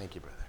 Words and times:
Thank 0.00 0.14
you, 0.14 0.22
brother. 0.22 0.46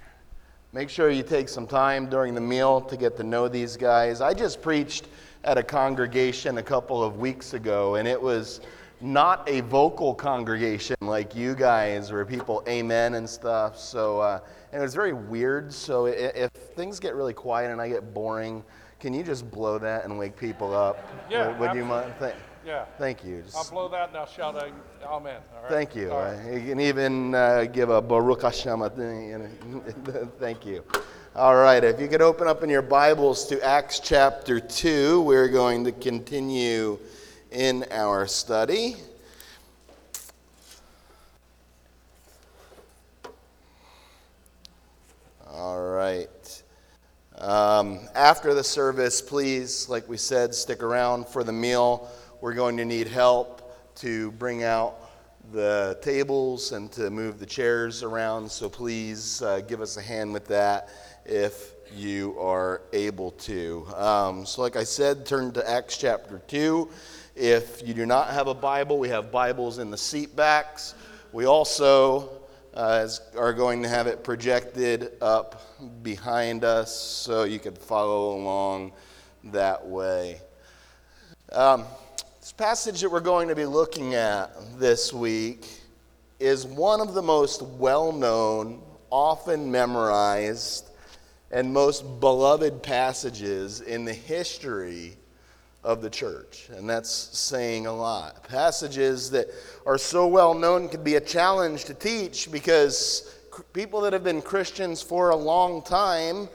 Make 0.72 0.90
sure 0.90 1.12
you 1.12 1.24
take 1.24 1.50
some 1.50 1.68
time 1.68 2.10
during 2.10 2.34
the 2.34 2.40
meal 2.40 2.80
to 2.80 2.96
get 2.96 3.18
to 3.18 3.24
know 3.24 3.50
these 3.50 3.76
guys. 3.76 4.22
I 4.22 4.34
just 4.34 4.62
preached 4.62 5.10
at 5.44 5.58
a 5.58 5.64
congregation 5.64 6.58
a 6.58 6.64
couple 6.64 7.04
of 7.04 7.18
weeks 7.18 7.54
ago, 7.54 7.96
and 7.96 8.08
it 8.08 8.20
was 8.20 8.62
not 9.02 9.44
a 9.50 9.60
vocal 9.60 10.16
congregation 10.16 10.96
like 11.02 11.36
you 11.36 11.54
guys, 11.54 12.14
where 12.14 12.24
people 12.24 12.64
amen 12.66 13.16
and 13.16 13.30
stuff. 13.30 13.78
So, 13.78 14.22
uh, 14.22 14.40
and 14.72 14.82
it 14.82 14.86
was 14.86 14.96
very 14.96 15.12
weird. 15.12 15.74
So, 15.74 16.06
if 16.06 16.50
things 16.52 16.98
get 16.98 17.14
really 17.14 17.34
quiet 17.34 17.72
and 17.72 17.82
I 17.82 17.90
get 17.90 18.14
boring, 18.14 18.64
can 19.02 19.14
you 19.14 19.22
just 19.22 19.52
blow 19.52 19.78
that 19.80 20.06
and 20.06 20.18
wake 20.18 20.38
people 20.38 20.74
up? 20.74 21.06
Yeah. 21.30 21.50
Would, 21.50 21.60
would 21.60 21.76
you 21.76 21.84
mind? 21.84 22.14
Th- 22.20 22.36
Yeah. 22.66 22.86
thank 22.98 23.24
you. 23.24 23.44
I'll 23.56 23.70
blow 23.70 23.90
that 23.90 24.10
and 24.10 24.18
I'll 24.18 24.28
shout 24.28 24.56
a 24.56 24.72
amen. 25.08 25.42
All 25.56 25.64
right? 25.64 25.70
Thank 25.70 25.96
you. 25.96 26.12
All 26.12 26.20
Uh. 26.20 26.54
You 26.54 26.60
can 26.60 26.80
even 26.80 27.34
uh, 27.34 27.66
give 27.66 27.90
a 27.90 28.02
Baruch 28.02 28.44
Hashem. 28.44 28.82
a 28.82 28.90
thing, 28.90 29.30
you 29.30 29.38
know. 29.40 30.30
Thank 30.40 30.66
you. 30.66 30.84
All 31.36 31.56
right, 31.56 31.84
if 31.84 32.00
you 32.00 32.08
could 32.08 32.22
open 32.22 32.48
up 32.48 32.62
in 32.62 32.70
your 32.70 32.82
Bibles 32.82 33.48
to 33.48 33.64
Acts 33.66 34.00
chapter 34.00 34.60
2, 34.60 35.22
we're 35.22 35.48
going 35.48 35.86
to 35.86 35.92
continue 35.94 37.00
in 37.52 37.86
our 37.90 38.28
study. 38.28 38.98
All 45.50 45.82
right. 45.82 46.64
Um, 47.38 48.02
after 48.14 48.54
the 48.54 48.64
service, 48.64 49.22
please, 49.22 49.90
like 49.90 50.08
we 50.08 50.18
said, 50.18 50.54
stick 50.54 50.84
around 50.84 51.28
for 51.28 51.44
the 51.44 51.52
meal. 51.52 52.10
We're 52.42 52.56
going 52.56 52.76
to 52.78 52.86
need 52.86 53.08
help 53.08 53.72
to 53.98 54.32
bring 54.32 54.64
out 54.64 54.96
the 55.52 56.00
tables 56.02 56.72
and 56.72 56.92
to 56.94 57.12
move 57.12 57.38
the 57.38 57.46
chairs 57.46 58.02
around. 58.02 58.52
So 58.52 58.68
please 58.68 59.44
uh, 59.44 59.60
give 59.60 59.80
us 59.80 59.98
a 59.98 60.02
hand 60.02 60.34
with 60.34 60.48
that 60.48 60.90
if 61.24 61.74
you 61.94 62.40
are 62.40 62.82
able 62.94 63.30
to. 63.32 63.86
Um, 63.96 64.48
so, 64.48 64.64
like 64.64 64.76
I 64.76 64.84
said, 64.84 65.24
turn 65.24 65.52
to 65.52 65.70
Acts 65.70 65.98
chapter 65.98 66.42
2. 66.48 66.90
If 67.36 67.88
you 67.88 67.94
do 67.94 68.08
not 68.08 68.32
have 68.32 68.48
a 68.48 68.56
Bible, 68.56 68.98
we 68.98 69.10
have 69.10 69.32
Bibles 69.32 69.78
in 69.78 69.92
the 69.92 69.98
seat 69.98 70.36
backs. 70.36 70.96
We 71.32 71.46
also 71.46 72.42
uh, 72.74 73.08
are 73.38 73.54
going 73.54 73.84
to 73.84 73.88
have 73.88 74.08
it 74.08 74.24
projected 74.24 75.12
up 75.22 75.62
behind 76.02 76.64
us 76.64 77.00
so 77.00 77.44
you 77.44 77.60
can 77.60 77.76
follow 77.76 78.36
along 78.36 78.94
that 79.44 79.86
way. 79.86 80.42
Um, 81.52 81.86
this 82.42 82.52
passage 82.52 83.02
that 83.02 83.12
we're 83.12 83.20
going 83.20 83.48
to 83.50 83.56
be 83.56 83.68
looking 83.68 84.16
at 84.16 84.50
this 84.80 85.14
week 85.14 85.68
is 86.40 86.66
one 86.66 87.00
of 87.00 87.14
the 87.14 87.22
most 87.22 87.62
well 87.62 88.12
known, 88.12 88.82
often 89.12 89.72
memorized, 89.72 90.90
and 91.52 91.72
most 91.72 92.02
beloved 92.20 92.82
passages 92.82 93.82
in 93.82 94.06
the 94.06 94.14
history 94.14 95.16
of 95.84 96.02
the 96.02 96.10
church. 96.10 96.68
And 96.76 96.90
that's 96.90 97.12
saying 97.12 97.86
a 97.86 97.94
lot. 97.94 98.44
Passages 98.48 99.30
that 99.30 99.46
are 99.86 100.00
so 100.00 100.26
well 100.26 100.56
known 100.56 100.90
can 100.90 101.04
be 101.04 101.18
a 101.18 101.22
challenge 101.22 101.86
to 101.86 101.94
teach 101.94 102.52
because 102.52 103.36
people 103.72 104.02
that 104.02 104.14
have 104.14 104.24
been 104.24 104.42
Christians 104.42 105.00
for 105.00 105.30
a 105.30 105.36
long 105.36 105.84
time, 105.84 106.50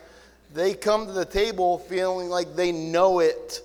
they 0.52 0.74
come 0.74 1.06
to 1.06 1.12
the 1.12 1.24
table 1.24 1.78
feeling 1.78 2.28
like 2.28 2.56
they 2.56 2.72
know 2.72 3.20
it 3.20 3.62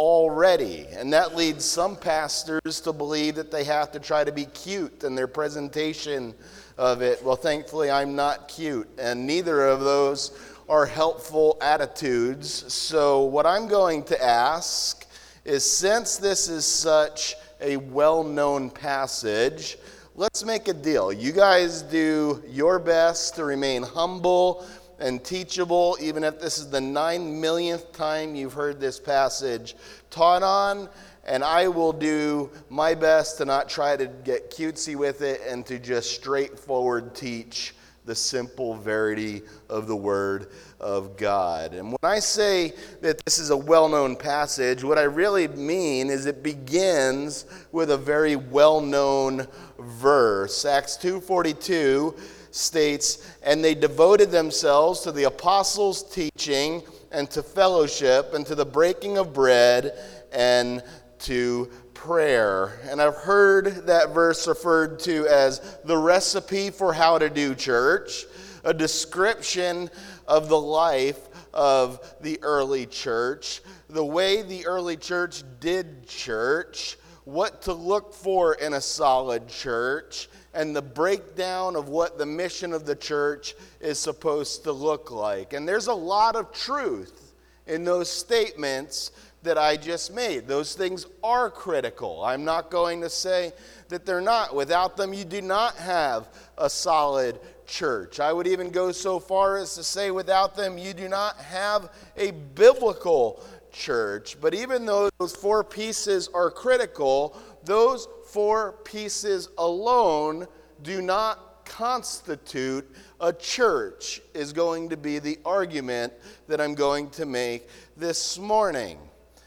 already. 0.00 0.86
And 0.92 1.12
that 1.12 1.36
leads 1.36 1.62
some 1.62 1.94
pastors 1.94 2.80
to 2.80 2.92
believe 2.92 3.34
that 3.34 3.50
they 3.50 3.64
have 3.64 3.92
to 3.92 4.00
try 4.00 4.24
to 4.24 4.32
be 4.32 4.46
cute 4.46 5.04
in 5.04 5.14
their 5.14 5.28
presentation 5.28 6.32
of 6.78 7.02
it. 7.02 7.22
Well, 7.22 7.36
thankfully, 7.36 7.90
I'm 7.90 8.16
not 8.16 8.48
cute, 8.48 8.88
and 8.98 9.26
neither 9.26 9.66
of 9.66 9.80
those 9.80 10.32
are 10.70 10.86
helpful 10.86 11.58
attitudes. 11.60 12.72
So, 12.72 13.24
what 13.24 13.44
I'm 13.44 13.68
going 13.68 14.02
to 14.04 14.24
ask 14.24 15.06
is 15.44 15.70
since 15.70 16.16
this 16.16 16.48
is 16.48 16.64
such 16.64 17.34
a 17.60 17.76
well 17.76 18.24
known 18.24 18.70
passage, 18.70 19.76
let's 20.14 20.46
make 20.46 20.68
a 20.68 20.72
deal. 20.72 21.12
You 21.12 21.32
guys 21.32 21.82
do 21.82 22.42
your 22.48 22.78
best 22.78 23.34
to 23.34 23.44
remain 23.44 23.82
humble 23.82 24.66
and 25.00 25.24
teachable, 25.24 25.96
even 26.00 26.22
if 26.24 26.38
this 26.40 26.58
is 26.58 26.68
the 26.68 26.80
nine 26.80 27.40
millionth 27.40 27.92
time 27.92 28.34
you've 28.34 28.52
heard 28.52 28.80
this 28.80 29.00
passage 29.00 29.74
taught 30.10 30.42
on. 30.42 30.88
And 31.24 31.44
I 31.44 31.68
will 31.68 31.92
do 31.92 32.50
my 32.68 32.94
best 32.94 33.38
to 33.38 33.44
not 33.44 33.68
try 33.68 33.96
to 33.96 34.06
get 34.06 34.50
cutesy 34.50 34.96
with 34.96 35.22
it 35.22 35.40
and 35.46 35.64
to 35.66 35.78
just 35.78 36.12
straightforward 36.12 37.14
teach 37.14 37.74
the 38.06 38.14
simple 38.14 38.74
verity 38.74 39.42
of 39.68 39.86
the 39.86 39.94
Word 39.94 40.50
of 40.80 41.16
God. 41.16 41.74
And 41.74 41.88
when 41.88 41.98
I 42.02 42.18
say 42.18 42.72
that 43.02 43.22
this 43.24 43.38
is 43.38 43.50
a 43.50 43.56
well 43.56 43.88
known 43.88 44.16
passage, 44.16 44.82
what 44.82 44.98
I 44.98 45.02
really 45.02 45.46
mean 45.48 46.08
is 46.08 46.26
it 46.26 46.42
begins 46.42 47.44
with 47.70 47.90
a 47.90 47.96
very 47.96 48.36
well 48.36 48.80
known 48.80 49.46
verse. 49.78 50.64
Acts 50.64 50.96
2.42 50.96 52.18
states, 52.50 53.26
And 53.42 53.64
they 53.64 53.74
devoted 53.74 54.30
themselves 54.30 55.00
to 55.00 55.12
the 55.12 55.24
apostles' 55.24 56.02
teaching 56.02 56.82
and 57.12 57.30
to 57.30 57.42
fellowship 57.42 58.34
and 58.34 58.46
to 58.46 58.54
the 58.54 58.64
breaking 58.64 59.18
of 59.18 59.32
bread 59.32 59.92
and 60.32 60.82
to 61.20 61.70
prayer. 61.94 62.80
And 62.88 63.00
I've 63.00 63.16
heard 63.16 63.86
that 63.86 64.14
verse 64.14 64.48
referred 64.48 65.00
to 65.00 65.26
as 65.26 65.78
the 65.84 65.98
recipe 65.98 66.70
for 66.70 66.94
how 66.94 67.18
to 67.18 67.28
do 67.28 67.54
church, 67.54 68.24
a 68.64 68.72
description 68.72 69.90
of 70.26 70.48
the 70.48 70.58
life 70.58 71.28
of 71.52 72.16
the 72.22 72.38
early 72.42 72.86
church, 72.86 73.60
the 73.88 74.04
way 74.04 74.40
the 74.40 74.66
early 74.66 74.96
church 74.96 75.42
did 75.60 76.06
church, 76.06 76.96
what 77.24 77.60
to 77.62 77.74
look 77.74 78.14
for 78.14 78.54
in 78.54 78.72
a 78.72 78.80
solid 78.80 79.46
church, 79.46 80.29
and 80.54 80.74
the 80.74 80.82
breakdown 80.82 81.76
of 81.76 81.88
what 81.88 82.18
the 82.18 82.26
mission 82.26 82.72
of 82.72 82.84
the 82.86 82.96
church 82.96 83.54
is 83.80 83.98
supposed 83.98 84.64
to 84.64 84.72
look 84.72 85.10
like. 85.10 85.52
And 85.52 85.66
there's 85.66 85.86
a 85.86 85.94
lot 85.94 86.36
of 86.36 86.52
truth 86.52 87.32
in 87.66 87.84
those 87.84 88.10
statements 88.10 89.12
that 89.42 89.56
I 89.56 89.76
just 89.76 90.12
made. 90.12 90.46
Those 90.46 90.74
things 90.74 91.06
are 91.22 91.50
critical. 91.50 92.22
I'm 92.24 92.44
not 92.44 92.70
going 92.70 93.00
to 93.00 93.08
say 93.08 93.52
that 93.88 94.04
they're 94.04 94.20
not. 94.20 94.54
Without 94.54 94.96
them, 94.96 95.14
you 95.14 95.24
do 95.24 95.40
not 95.40 95.76
have 95.76 96.28
a 96.58 96.68
solid 96.68 97.40
church. 97.66 98.20
I 98.20 98.32
would 98.32 98.46
even 98.46 98.70
go 98.70 98.92
so 98.92 99.18
far 99.18 99.56
as 99.56 99.74
to 99.76 99.84
say, 99.84 100.10
without 100.10 100.56
them, 100.56 100.76
you 100.76 100.92
do 100.92 101.08
not 101.08 101.36
have 101.36 101.90
a 102.16 102.32
biblical 102.32 103.42
church. 103.72 104.36
But 104.40 104.52
even 104.54 104.84
though 104.84 105.08
those 105.18 105.34
four 105.34 105.64
pieces 105.64 106.28
are 106.34 106.50
critical, 106.50 107.36
those 107.64 108.08
four 108.32 108.72
pieces 108.84 109.48
alone 109.58 110.46
do 110.82 111.02
not 111.02 111.64
constitute 111.64 112.88
a 113.20 113.32
church, 113.32 114.20
is 114.34 114.52
going 114.52 114.88
to 114.88 114.96
be 114.96 115.18
the 115.18 115.38
argument 115.44 116.12
that 116.48 116.60
I'm 116.60 116.74
going 116.74 117.10
to 117.10 117.26
make 117.26 117.68
this 117.96 118.38
morning. 118.38 118.98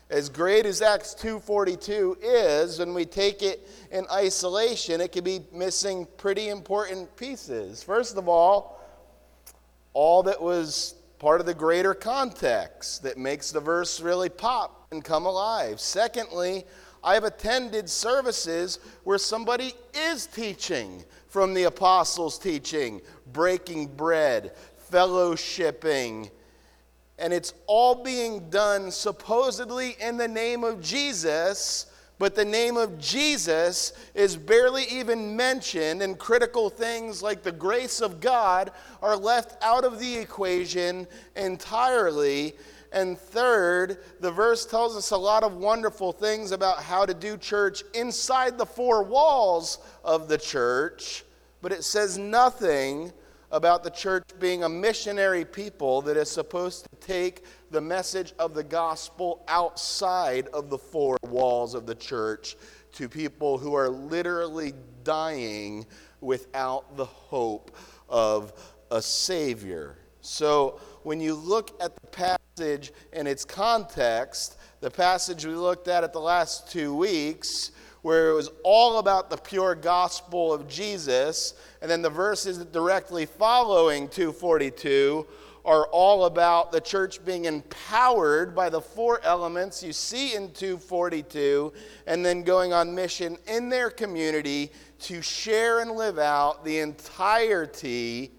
As 0.09 0.29
great 0.29 0.65
as 0.65 0.81
Acts 0.81 1.15
2:42 1.15 2.17
is, 2.21 2.79
when 2.79 2.93
we 2.93 3.05
take 3.05 3.41
it 3.41 3.67
in 3.91 4.05
isolation, 4.11 5.01
it 5.01 5.11
can 5.11 5.23
be 5.23 5.41
missing 5.51 6.07
pretty 6.17 6.49
important 6.49 7.15
pieces. 7.15 7.81
First 7.81 8.17
of 8.17 8.29
all, 8.29 8.79
all 9.93 10.23
that 10.23 10.41
was 10.41 10.95
part 11.19 11.39
of 11.39 11.45
the 11.45 11.53
greater 11.53 11.93
context 11.93 13.03
that 13.03 13.17
makes 13.17 13.51
the 13.51 13.59
verse 13.59 14.01
really 14.01 14.29
pop 14.29 14.87
and 14.91 15.03
come 15.03 15.25
alive. 15.25 15.79
Secondly, 15.79 16.65
I've 17.03 17.25
attended 17.25 17.89
services 17.89 18.79
where 19.03 19.17
somebody 19.17 19.73
is 19.93 20.25
teaching 20.25 21.03
from 21.27 21.53
the 21.53 21.63
apostles' 21.63 22.37
teaching, 22.37 23.01
breaking 23.31 23.87
bread, 23.87 24.53
fellowshipping, 24.91 26.29
and 27.19 27.33
it's 27.33 27.53
all 27.67 28.03
being 28.03 28.49
done 28.49 28.91
supposedly 28.91 29.95
in 29.99 30.17
the 30.17 30.27
name 30.27 30.63
of 30.63 30.81
Jesus, 30.81 31.87
but 32.19 32.35
the 32.35 32.45
name 32.45 32.77
of 32.77 32.99
Jesus 32.99 33.93
is 34.13 34.37
barely 34.37 34.83
even 34.85 35.35
mentioned, 35.35 36.01
and 36.01 36.17
critical 36.17 36.69
things 36.69 37.21
like 37.21 37.43
the 37.43 37.51
grace 37.51 38.01
of 38.01 38.19
God 38.19 38.71
are 39.01 39.17
left 39.17 39.61
out 39.63 39.83
of 39.83 39.99
the 39.99 40.17
equation 40.17 41.07
entirely. 41.35 42.53
And 42.93 43.17
third, 43.17 43.97
the 44.19 44.31
verse 44.31 44.67
tells 44.67 44.95
us 44.95 45.09
a 45.09 45.17
lot 45.17 45.43
of 45.43 45.57
wonderful 45.57 46.11
things 46.11 46.51
about 46.51 46.81
how 46.81 47.07
to 47.07 47.13
do 47.15 47.37
church 47.37 47.83
inside 47.95 48.57
the 48.57 48.67
four 48.67 49.01
walls 49.03 49.79
of 50.03 50.27
the 50.27 50.37
church, 50.37 51.25
but 51.63 51.71
it 51.71 51.83
says 51.83 52.19
nothing 52.19 53.11
about 53.51 53.83
the 53.83 53.89
church 53.89 54.23
being 54.39 54.63
a 54.63 54.69
missionary 54.69 55.43
people 55.43 56.03
that 56.03 56.17
is 56.17 56.29
supposed 56.29 56.85
to 56.85 57.07
take 57.07 57.43
the 57.71 57.81
message 57.81 58.33
of 58.37 58.53
the 58.53 58.63
gospel 58.63 59.43
outside 59.47 60.47
of 60.49 60.69
the 60.69 60.77
four 60.77 61.17
walls 61.23 61.73
of 61.73 61.87
the 61.87 61.95
church 61.95 62.55
to 62.91 63.09
people 63.09 63.57
who 63.57 63.73
are 63.73 63.89
literally 63.89 64.73
dying 65.03 65.83
without 66.21 66.95
the 66.95 67.05
hope 67.05 67.75
of 68.07 68.53
a 68.91 69.01
Savior. 69.01 69.97
So 70.21 70.79
when 71.03 71.19
you 71.19 71.35
look 71.35 71.71
at 71.81 71.95
the 71.95 72.07
passage 72.07 72.91
in 73.11 73.27
its 73.27 73.45
context, 73.45 74.57
the 74.81 74.91
passage 74.91 75.45
we 75.45 75.53
looked 75.53 75.87
at 75.87 76.03
at 76.03 76.13
the 76.13 76.19
last 76.19 76.71
two 76.71 76.95
weeks, 76.95 77.71
where 78.01 78.29
it 78.29 78.33
was 78.33 78.49
all 78.63 78.99
about 78.99 79.29
the 79.29 79.37
pure 79.37 79.75
gospel 79.75 80.53
of 80.53 80.67
Jesus, 80.67 81.53
and 81.81 81.89
then 81.89 82.01
the 82.01 82.09
verses 82.09 82.57
directly 82.65 83.25
following 83.25 84.09
242 84.09 85.25
are 85.65 85.87
all 85.87 86.25
about 86.25 86.71
the 86.71 86.81
church 86.81 87.23
being 87.23 87.45
empowered 87.45 88.53
by 88.53 88.69
the 88.69 88.81
four 88.81 89.21
elements 89.23 89.81
you 89.81 89.93
see 89.93 90.35
in 90.35 90.51
242 90.51 91.71
and 92.05 92.25
then 92.25 92.43
going 92.43 92.73
on 92.73 92.93
mission 92.93 93.37
in 93.47 93.69
their 93.69 93.89
community 93.89 94.71
to 94.99 95.21
share 95.21 95.79
and 95.79 95.91
live 95.91 96.19
out 96.19 96.65
the 96.65 96.79
entirety 96.79 98.31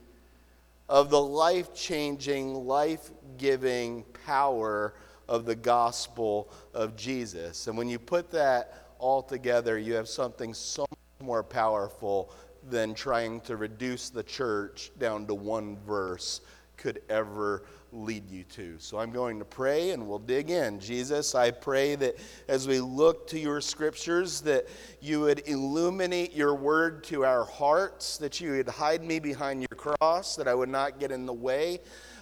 of 0.88 1.10
the 1.10 1.20
life 1.20 1.74
changing, 1.74 2.54
life 2.54 3.10
giving 3.36 4.04
power 4.26 4.94
of 5.28 5.46
the 5.46 5.54
gospel 5.54 6.50
of 6.74 6.96
Jesus. 6.96 7.66
And 7.66 7.76
when 7.76 7.88
you 7.88 7.98
put 7.98 8.30
that 8.32 8.88
all 8.98 9.22
together, 9.22 9.78
you 9.78 9.94
have 9.94 10.08
something 10.08 10.52
so 10.52 10.82
much 10.90 11.26
more 11.26 11.42
powerful 11.42 12.32
than 12.70 12.94
trying 12.94 13.40
to 13.42 13.56
reduce 13.56 14.10
the 14.10 14.22
church 14.22 14.90
down 14.98 15.26
to 15.26 15.34
one 15.34 15.76
verse 15.86 16.40
could 16.76 17.02
ever 17.08 17.64
lead 17.94 18.28
you 18.28 18.44
to. 18.44 18.74
So 18.78 18.98
I'm 18.98 19.12
going 19.12 19.38
to 19.38 19.44
pray 19.44 19.90
and 19.90 20.06
we'll 20.06 20.18
dig 20.18 20.50
in. 20.50 20.80
Jesus, 20.80 21.34
I 21.34 21.50
pray 21.50 21.94
that 21.96 22.16
as 22.48 22.66
we 22.66 22.80
look 22.80 23.26
to 23.28 23.38
your 23.38 23.60
scriptures 23.60 24.40
that 24.42 24.66
you 25.00 25.20
would 25.20 25.46
illuminate 25.46 26.34
your 26.34 26.54
word 26.54 27.04
to 27.04 27.24
our 27.24 27.44
hearts, 27.44 28.18
that 28.18 28.40
you 28.40 28.52
would 28.52 28.68
hide 28.68 29.04
me 29.04 29.18
behind 29.18 29.60
your 29.60 29.76
cross, 29.76 30.36
that 30.36 30.48
I 30.48 30.54
would 30.54 30.68
not 30.68 30.98
get 30.98 31.12
in 31.12 31.24
the 31.26 31.32
way 31.32 31.80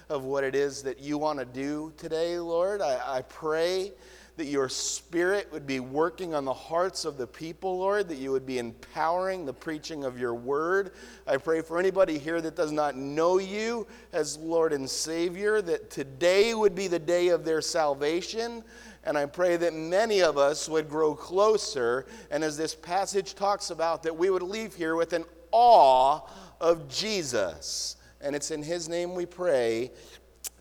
of 0.09 0.23
what 0.23 0.43
it 0.43 0.55
is 0.55 0.83
that 0.83 0.99
you 0.99 1.17
want 1.17 1.39
to 1.39 1.45
do 1.45 1.91
today, 1.97 2.37
Lord. 2.37 2.81
I, 2.81 2.99
I 3.05 3.21
pray 3.23 3.93
that 4.35 4.45
your 4.45 4.67
spirit 4.67 5.47
would 5.51 5.67
be 5.67 5.79
working 5.79 6.33
on 6.33 6.43
the 6.43 6.53
hearts 6.53 7.05
of 7.05 7.17
the 7.17 7.27
people, 7.27 7.77
Lord, 7.77 8.09
that 8.09 8.17
you 8.17 8.31
would 8.31 8.45
be 8.45 8.57
empowering 8.57 9.45
the 9.45 9.53
preaching 9.53 10.03
of 10.03 10.19
your 10.19 10.33
word. 10.33 10.91
I 11.27 11.37
pray 11.37 11.61
for 11.61 11.77
anybody 11.77 12.17
here 12.17 12.41
that 12.41 12.55
does 12.55 12.71
not 12.71 12.95
know 12.95 13.37
you 13.37 13.85
as 14.11 14.37
Lord 14.37 14.73
and 14.73 14.89
Savior, 14.89 15.61
that 15.61 15.91
today 15.91 16.55
would 16.55 16.73
be 16.73 16.87
the 16.87 16.99
day 16.99 17.27
of 17.27 17.45
their 17.45 17.61
salvation. 17.61 18.63
And 19.03 19.17
I 19.17 19.25
pray 19.27 19.57
that 19.57 19.73
many 19.73 20.21
of 20.21 20.37
us 20.37 20.67
would 20.67 20.89
grow 20.89 21.13
closer. 21.13 22.07
And 22.31 22.43
as 22.43 22.57
this 22.57 22.73
passage 22.73 23.35
talks 23.35 23.69
about, 23.69 24.01
that 24.03 24.15
we 24.15 24.29
would 24.29 24.41
leave 24.41 24.73
here 24.73 24.95
with 24.95 25.13
an 25.13 25.25
awe 25.51 26.21
of 26.59 26.87
Jesus. 26.89 27.97
And 28.19 28.35
it's 28.35 28.49
in 28.49 28.63
his 28.63 28.89
name 28.89 29.13
we 29.13 29.25
pray. 29.25 29.91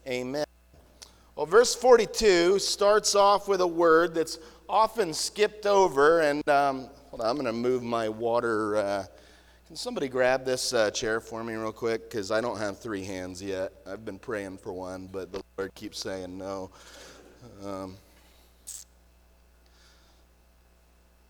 Amen. 0.06 0.44
Well, 1.34 1.46
verse 1.46 1.74
42 1.74 2.58
starts 2.58 3.14
off 3.14 3.48
with 3.48 3.62
a 3.62 3.66
word 3.66 4.14
that's 4.14 4.38
often 4.68 5.14
skipped 5.14 5.64
over, 5.64 6.20
and 6.20 6.46
um, 6.46 6.90
on, 7.10 7.22
I'm 7.22 7.36
going 7.36 7.46
to 7.46 7.54
move 7.54 7.82
my 7.82 8.10
water. 8.10 8.76
Uh, 8.76 9.06
can 9.66 9.74
somebody 9.74 10.08
grab 10.08 10.44
this 10.44 10.74
uh, 10.74 10.90
chair 10.90 11.20
for 11.20 11.42
me, 11.42 11.54
real 11.54 11.72
quick? 11.72 12.10
Because 12.10 12.30
I 12.30 12.42
don't 12.42 12.58
have 12.58 12.78
three 12.78 13.02
hands 13.02 13.42
yet. 13.42 13.72
I've 13.86 14.04
been 14.04 14.18
praying 14.18 14.58
for 14.58 14.74
one, 14.74 15.08
but 15.10 15.32
the 15.32 15.40
Lord 15.56 15.74
keeps 15.74 16.00
saying 16.00 16.36
no. 16.36 16.70
Um, 17.64 17.96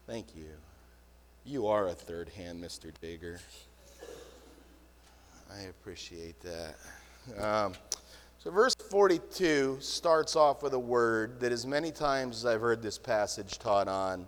thank 0.08 0.34
you. 0.34 0.48
You 1.44 1.68
are 1.68 1.86
a 1.86 1.94
third 1.94 2.28
hand, 2.30 2.60
Mr. 2.60 2.90
Digger. 3.00 3.38
I 5.48 5.60
appreciate 5.62 6.34
that. 6.40 6.74
Um, 7.38 7.74
so, 8.42 8.50
verse 8.50 8.74
42 8.74 9.76
starts 9.78 10.34
off 10.34 10.64
with 10.64 10.74
a 10.74 10.78
word 10.78 11.38
that, 11.38 11.52
as 11.52 11.64
many 11.64 11.92
times 11.92 12.38
as 12.38 12.46
I've 12.46 12.60
heard 12.60 12.82
this 12.82 12.98
passage 12.98 13.60
taught 13.60 13.86
on, 13.86 14.26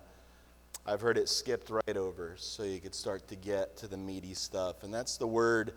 I've 0.86 1.00
heard 1.00 1.18
it 1.18 1.28
skipped 1.28 1.68
right 1.68 1.96
over 1.96 2.36
so 2.38 2.62
you 2.62 2.78
could 2.78 2.94
start 2.94 3.26
to 3.26 3.34
get 3.34 3.76
to 3.78 3.88
the 3.88 3.96
meaty 3.96 4.32
stuff. 4.32 4.84
And 4.84 4.94
that's 4.94 5.16
the 5.16 5.26
word 5.26 5.72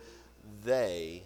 they. 0.63 1.23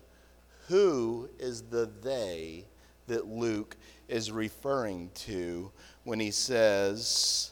Who 0.70 1.30
is 1.38 1.64
the 1.64 1.92
they 2.02 2.64
that 3.08 3.28
Luke 3.28 3.76
is 4.08 4.32
referring 4.32 5.10
to 5.16 5.70
when 6.06 6.18
he 6.18 6.32
says, 6.32 7.52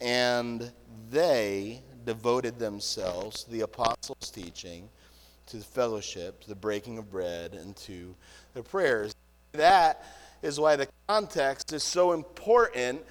and 0.00 0.70
they 1.10 1.82
devoted 2.06 2.60
themselves 2.60 3.42
to 3.42 3.50
the 3.50 3.62
apostles' 3.62 4.30
teaching, 4.30 4.88
to 5.46 5.56
the 5.56 5.64
fellowship, 5.64 6.40
to 6.42 6.48
the 6.48 6.54
breaking 6.54 6.98
of 6.98 7.10
bread, 7.10 7.54
and 7.54 7.74
to 7.74 8.14
their 8.54 8.62
prayers. 8.62 9.14
That 9.52 10.04
is 10.42 10.58
why 10.58 10.76
the 10.76 10.88
context 11.08 11.72
is 11.72 11.82
so 11.82 12.12
important 12.12 13.02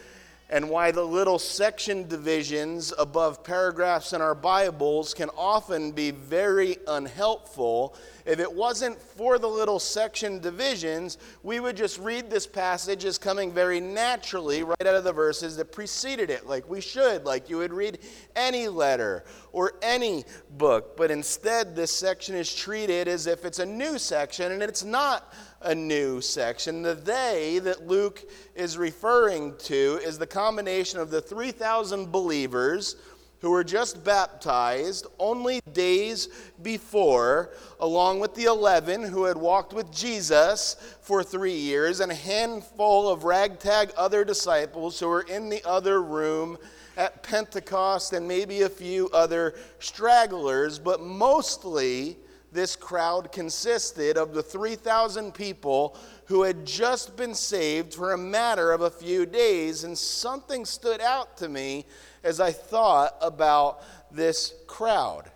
and 0.50 0.68
why 0.68 0.92
the 0.92 1.04
little 1.04 1.38
section 1.38 2.07
divisions 2.07 2.92
above 2.98 3.44
paragraphs 3.44 4.13
in 4.13 4.22
our 4.22 4.34
Bibles 4.34 5.13
can 5.13 5.30
often 5.38 5.92
be 5.92 6.10
very 6.10 6.78
unhelpful. 6.88 7.96
If 8.25 8.40
it 8.40 8.51
wasn't 8.51 9.00
for 9.00 9.38
the 9.38 9.48
little 9.48 9.80
section 9.80 10.40
divisions, 10.40 11.19
we 11.44 11.60
would 11.60 11.78
just 11.78 12.00
read 12.00 12.30
this 12.30 12.48
passage 12.48 13.06
as 13.06 13.18
coming 13.18 13.51
very 13.51 13.80
naturally 13.80 14.63
right 14.63 14.81
out 14.81 14.96
of 14.96 15.04
the 15.04 15.13
verses 15.13 15.56
that 15.57 15.72
preceded 15.72 16.31
it, 16.31 16.48
like 16.48 16.68
we 16.68 16.81
should, 16.81 17.25
like 17.25 17.50
you 17.50 17.57
would 17.57 17.74
read 17.74 18.00
any 18.36 18.68
letter 18.68 19.25
or 19.52 19.74
any 19.84 20.25
book. 20.57 20.98
But 20.98 21.12
instead, 21.12 21.75
this 21.75 21.92
section 21.92 22.36
is 22.36 22.54
treated 22.54 23.07
as 23.07 23.28
if 23.28 23.45
it's 23.45 23.60
a 23.60 23.66
new 23.66 24.00
section, 24.00 24.52
and 24.52 24.63
it's 24.63 24.84
not 24.84 25.34
a 25.61 25.75
new 25.75 26.21
section. 26.21 26.81
The 26.81 26.95
they 26.95 27.59
that 27.59 27.88
Luke 27.88 28.23
is 28.56 28.77
referring 28.77 29.56
to 29.59 30.00
is 30.03 30.17
the 30.17 30.27
combination 30.27 31.00
of 31.00 31.11
the 31.11 31.21
3,000 31.21 32.11
believers 32.11 32.95
who 33.41 33.51
were 33.51 33.63
just 33.63 34.03
baptized 34.03 35.07
only 35.17 35.61
days 35.71 36.27
before, 36.61 37.51
along 37.79 38.19
with 38.19 38.35
the 38.35 38.44
11 38.44 39.03
who 39.03 39.23
had 39.23 39.38
walked 39.38 39.71
with 39.71 39.91
Jesus 39.91 40.75
for 41.01 41.23
three 41.23 41.56
years, 41.56 42.01
and 42.01 42.11
a 42.11 42.15
handful 42.15 43.09
of 43.09 43.23
ragtag 43.23 43.91
other 43.95 44.25
disciples 44.25 45.00
who 45.00 45.07
were 45.07 45.21
in 45.21 45.47
the 45.47 45.63
other 45.65 46.01
room 46.01 46.57
at 46.97 47.23
Pentecost, 47.23 48.11
and 48.11 48.27
maybe 48.27 48.63
a 48.63 48.69
few 48.69 49.09
other 49.13 49.56
stragglers, 49.79 50.77
but 50.77 51.01
mostly 51.01 52.17
this 52.51 52.75
crowd 52.75 53.31
consisted 53.31 54.18
of 54.18 54.34
the 54.34 54.44
3,000 54.44 55.34
people 55.34 55.95
who 56.26 56.44
had 56.44 56.66
just 56.66 57.16
been 57.16 57.35
saved 57.35 57.94
for 57.94 58.14
a 58.14 58.18
matter 58.18 58.71
of 58.71 58.81
a 58.81 58.90
few 58.90 59.26
days. 59.26 59.83
And 59.83 59.97
something 59.97 60.66
stood 60.66 61.02
out 61.02 61.38
to 61.38 61.50
me 61.50 61.85
as 62.23 62.40
I 62.40 62.52
thought 62.52 63.16
about 63.21 63.83
this 64.12 64.54
crowd. 64.68 65.30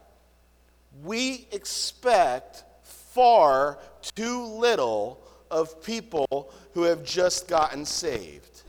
We 1.04 1.48
expect 1.52 2.64
far 2.84 3.80
too 4.16 4.44
little 4.44 5.20
of 5.52 5.84
people 5.84 6.52
who 6.74 6.84
have 6.84 7.04
just 7.04 7.48
gotten 7.48 7.86
saved. 7.86 8.64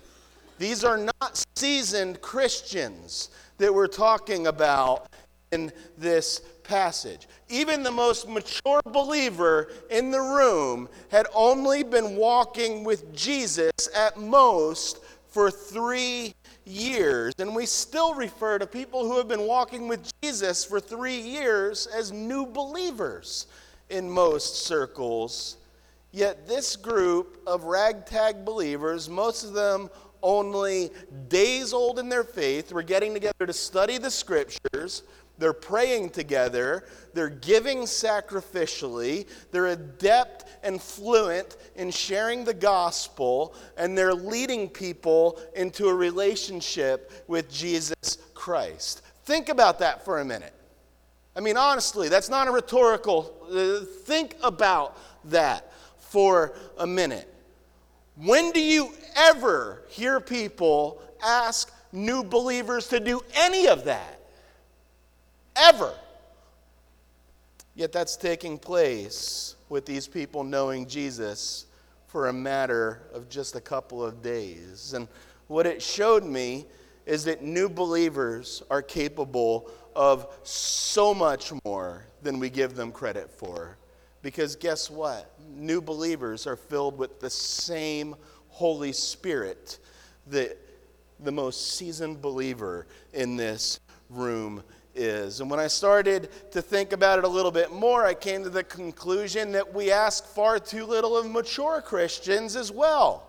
These 0.58 0.84
are 0.84 0.98
not 0.98 1.44
seasoned 1.56 2.20
Christians 2.20 3.30
that 3.58 3.72
we're 3.72 3.86
talking 3.86 4.46
about 4.46 5.08
in 5.50 5.72
this 5.96 6.40
passage. 6.62 7.28
Even 7.54 7.84
the 7.84 7.90
most 7.92 8.28
mature 8.28 8.80
believer 8.84 9.70
in 9.88 10.10
the 10.10 10.20
room 10.20 10.88
had 11.12 11.28
only 11.32 11.84
been 11.84 12.16
walking 12.16 12.82
with 12.82 13.14
Jesus 13.14 13.70
at 13.94 14.16
most 14.16 14.98
for 15.28 15.52
three 15.52 16.34
years. 16.64 17.32
And 17.38 17.54
we 17.54 17.66
still 17.66 18.12
refer 18.12 18.58
to 18.58 18.66
people 18.66 19.06
who 19.06 19.18
have 19.18 19.28
been 19.28 19.46
walking 19.46 19.86
with 19.86 20.10
Jesus 20.20 20.64
for 20.64 20.80
three 20.80 21.20
years 21.20 21.86
as 21.86 22.10
new 22.10 22.44
believers 22.44 23.46
in 23.88 24.10
most 24.10 24.64
circles. 24.66 25.58
Yet, 26.10 26.48
this 26.48 26.74
group 26.74 27.40
of 27.46 27.62
ragtag 27.62 28.44
believers, 28.44 29.08
most 29.08 29.44
of 29.44 29.52
them 29.52 29.90
only 30.22 30.90
days 31.28 31.72
old 31.72 32.00
in 32.00 32.08
their 32.08 32.24
faith, 32.24 32.72
were 32.72 32.82
getting 32.82 33.14
together 33.14 33.46
to 33.46 33.52
study 33.52 33.96
the 33.98 34.10
scriptures, 34.10 35.04
they're 35.38 35.52
praying 35.52 36.10
together. 36.10 36.84
They're 37.12 37.28
giving 37.28 37.78
sacrificially. 37.80 39.26
They're 39.50 39.68
adept 39.68 40.44
and 40.62 40.80
fluent 40.80 41.56
in 41.74 41.90
sharing 41.90 42.44
the 42.44 42.54
gospel. 42.54 43.54
And 43.76 43.98
they're 43.98 44.14
leading 44.14 44.68
people 44.68 45.40
into 45.56 45.88
a 45.88 45.94
relationship 45.94 47.10
with 47.26 47.50
Jesus 47.50 48.18
Christ. 48.34 49.02
Think 49.24 49.48
about 49.48 49.80
that 49.80 50.04
for 50.04 50.20
a 50.20 50.24
minute. 50.24 50.52
I 51.36 51.40
mean, 51.40 51.56
honestly, 51.56 52.08
that's 52.08 52.28
not 52.28 52.46
a 52.46 52.52
rhetorical. 52.52 53.34
Uh, 53.50 53.84
think 54.04 54.36
about 54.42 54.96
that 55.30 55.72
for 55.98 56.54
a 56.78 56.86
minute. 56.86 57.28
When 58.16 58.52
do 58.52 58.60
you 58.60 58.90
ever 59.16 59.82
hear 59.88 60.20
people 60.20 61.02
ask 61.20 61.72
new 61.90 62.22
believers 62.22 62.86
to 62.88 63.00
do 63.00 63.20
any 63.34 63.66
of 63.66 63.84
that? 63.86 64.20
Ever. 65.56 65.94
Yet 67.74 67.92
that's 67.92 68.16
taking 68.16 68.58
place 68.58 69.56
with 69.68 69.84
these 69.84 70.06
people 70.06 70.44
knowing 70.44 70.86
Jesus 70.86 71.66
for 72.06 72.28
a 72.28 72.32
matter 72.32 73.02
of 73.12 73.28
just 73.28 73.56
a 73.56 73.60
couple 73.60 74.04
of 74.04 74.22
days. 74.22 74.94
And 74.94 75.08
what 75.48 75.66
it 75.66 75.82
showed 75.82 76.24
me 76.24 76.66
is 77.06 77.24
that 77.24 77.42
new 77.42 77.68
believers 77.68 78.62
are 78.70 78.82
capable 78.82 79.70
of 79.96 80.28
so 80.44 81.12
much 81.12 81.52
more 81.64 82.06
than 82.22 82.38
we 82.38 82.50
give 82.50 82.74
them 82.74 82.92
credit 82.92 83.30
for. 83.30 83.76
Because 84.22 84.56
guess 84.56 84.88
what? 84.88 85.32
New 85.54 85.80
believers 85.80 86.46
are 86.46 86.56
filled 86.56 86.96
with 86.96 87.20
the 87.20 87.28
same 87.28 88.16
Holy 88.48 88.92
Spirit 88.92 89.78
that 90.28 90.56
the 91.20 91.32
most 91.32 91.76
seasoned 91.76 92.22
believer 92.22 92.86
in 93.12 93.36
this 93.36 93.80
room 94.08 94.62
is. 94.94 95.40
And 95.40 95.50
when 95.50 95.60
I 95.60 95.66
started 95.66 96.28
to 96.52 96.62
think 96.62 96.92
about 96.92 97.18
it 97.18 97.24
a 97.24 97.28
little 97.28 97.50
bit 97.50 97.72
more, 97.72 98.04
I 98.04 98.14
came 98.14 98.42
to 98.44 98.50
the 98.50 98.64
conclusion 98.64 99.52
that 99.52 99.74
we 99.74 99.90
ask 99.90 100.24
far 100.26 100.58
too 100.58 100.86
little 100.86 101.16
of 101.16 101.30
mature 101.30 101.80
Christians 101.80 102.56
as 102.56 102.70
well. 102.70 103.28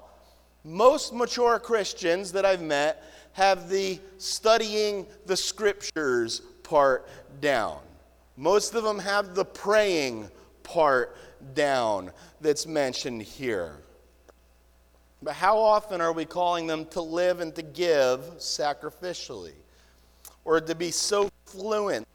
Most 0.63 1.13
mature 1.13 1.59
Christians 1.59 2.31
that 2.31 2.45
I've 2.45 2.61
met 2.61 3.03
have 3.33 3.69
the 3.69 3.99
studying 4.17 5.05
the 5.25 5.37
scriptures 5.37 6.41
part 6.63 7.07
down. 7.41 7.79
Most 8.37 8.73
of 8.75 8.83
them 8.83 8.99
have 8.99 9.35
the 9.35 9.45
praying 9.45 10.29
part 10.63 11.15
down 11.53 12.11
that's 12.41 12.65
mentioned 12.65 13.21
here. 13.21 13.77
But 15.21 15.33
how 15.33 15.57
often 15.57 16.01
are 16.01 16.11
we 16.11 16.25
calling 16.25 16.67
them 16.67 16.85
to 16.87 17.01
live 17.01 17.39
and 17.39 17.53
to 17.55 17.61
give 17.61 18.19
sacrificially? 18.37 19.53
Or 20.43 20.61
to 20.61 20.75
be 20.75 20.91
so 20.91 21.29
fluent 21.55 22.07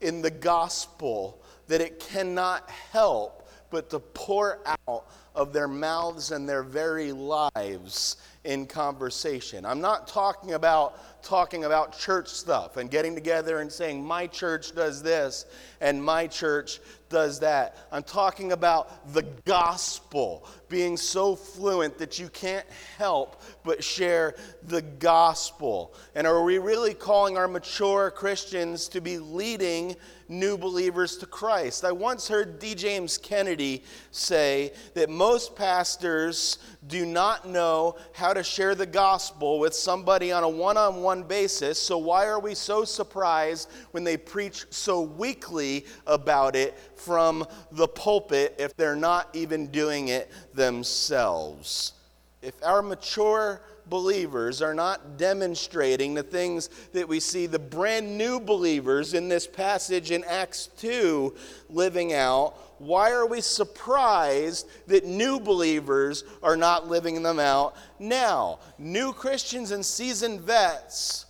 in 0.00 0.22
the 0.22 0.30
gospel 0.30 1.42
that 1.68 1.80
it 1.80 2.00
cannot 2.00 2.68
help 2.70 3.48
but 3.70 3.90
to 3.90 3.98
pour 3.98 4.60
out 4.88 5.06
of 5.34 5.52
their 5.52 5.68
mouths 5.68 6.32
and 6.32 6.48
their 6.48 6.62
very 6.62 7.12
lives 7.12 8.16
in 8.44 8.66
conversation. 8.66 9.66
I'm 9.66 9.80
not 9.80 10.08
talking 10.08 10.54
about 10.54 11.22
talking 11.22 11.64
about 11.64 11.98
church 11.98 12.28
stuff 12.28 12.76
and 12.76 12.90
getting 12.90 13.14
together 13.14 13.58
and 13.58 13.70
saying 13.70 14.02
my 14.02 14.26
church 14.26 14.74
does 14.74 15.02
this 15.02 15.44
and 15.80 16.02
my 16.02 16.26
church 16.26 16.80
does 17.08 17.40
that. 17.40 17.76
I'm 17.92 18.04
talking 18.04 18.52
about 18.52 19.12
the 19.12 19.24
gospel, 19.44 20.46
being 20.68 20.96
so 20.96 21.34
fluent 21.34 21.98
that 21.98 22.18
you 22.18 22.28
can't 22.28 22.66
help 22.96 23.42
but 23.64 23.82
share 23.82 24.34
the 24.64 24.82
gospel. 24.82 25.94
And 26.14 26.26
are 26.26 26.42
we 26.42 26.58
really 26.58 26.94
calling 26.94 27.36
our 27.36 27.48
mature 27.48 28.10
Christians 28.10 28.88
to 28.88 29.00
be 29.00 29.18
leading 29.18 29.96
new 30.28 30.58
believers 30.58 31.16
to 31.18 31.26
Christ? 31.26 31.84
I 31.84 31.92
once 31.92 32.28
heard 32.28 32.58
D. 32.58 32.74
James 32.74 33.18
Kennedy 33.18 33.82
say 34.10 34.72
that 34.94 35.08
most 35.08 35.56
pastors 35.56 36.58
do 36.86 37.06
not 37.06 37.48
know 37.48 37.96
how 38.12 38.32
to 38.32 38.42
share 38.42 38.74
the 38.74 38.86
gospel 38.86 39.58
with 39.58 39.74
somebody 39.74 40.32
on 40.32 40.44
a 40.44 40.48
one 40.48 40.76
on 40.76 41.02
one 41.02 41.22
basis, 41.22 41.80
so 41.80 41.98
why 41.98 42.26
are 42.26 42.40
we 42.40 42.54
so 42.54 42.84
surprised 42.84 43.70
when 43.90 44.04
they 44.04 44.16
preach 44.16 44.66
so 44.70 45.00
weakly 45.00 45.86
about 46.06 46.56
it 46.56 46.78
from 46.94 47.46
the 47.72 47.88
pulpit 47.88 48.54
if 48.58 48.74
they're 48.76 48.96
not 48.96 49.28
even 49.34 49.66
doing 49.68 50.08
it 50.08 50.30
themselves? 50.58 51.94
If 52.42 52.54
our 52.62 52.82
mature 52.82 53.62
believers 53.88 54.60
are 54.60 54.74
not 54.74 55.16
demonstrating 55.16 56.12
the 56.12 56.22
things 56.22 56.68
that 56.92 57.08
we 57.08 57.20
see 57.20 57.46
the 57.46 57.58
brand 57.58 58.18
new 58.18 58.38
believers 58.38 59.14
in 59.14 59.28
this 59.28 59.46
passage 59.46 60.10
in 60.10 60.22
Acts 60.24 60.68
2 60.78 61.34
living 61.70 62.12
out, 62.12 62.54
why 62.78 63.10
are 63.12 63.26
we 63.26 63.40
surprised 63.40 64.68
that 64.86 65.04
new 65.06 65.40
believers 65.40 66.24
are 66.42 66.56
not 66.56 66.88
living 66.88 67.22
them 67.22 67.38
out 67.38 67.74
now? 67.98 68.58
New 68.78 69.12
Christians 69.12 69.70
and 69.70 69.84
seasoned 69.84 70.42
vets, 70.42 71.26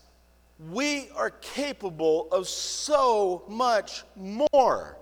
we 0.70 1.08
are 1.16 1.30
capable 1.30 2.28
of 2.32 2.48
so 2.48 3.44
much 3.48 4.02
more 4.16 4.98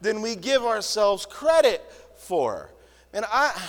than 0.00 0.20
we 0.20 0.34
give 0.34 0.64
ourselves 0.64 1.24
credit 1.24 1.82
for. 2.16 2.70
And 3.12 3.24
I, 3.30 3.60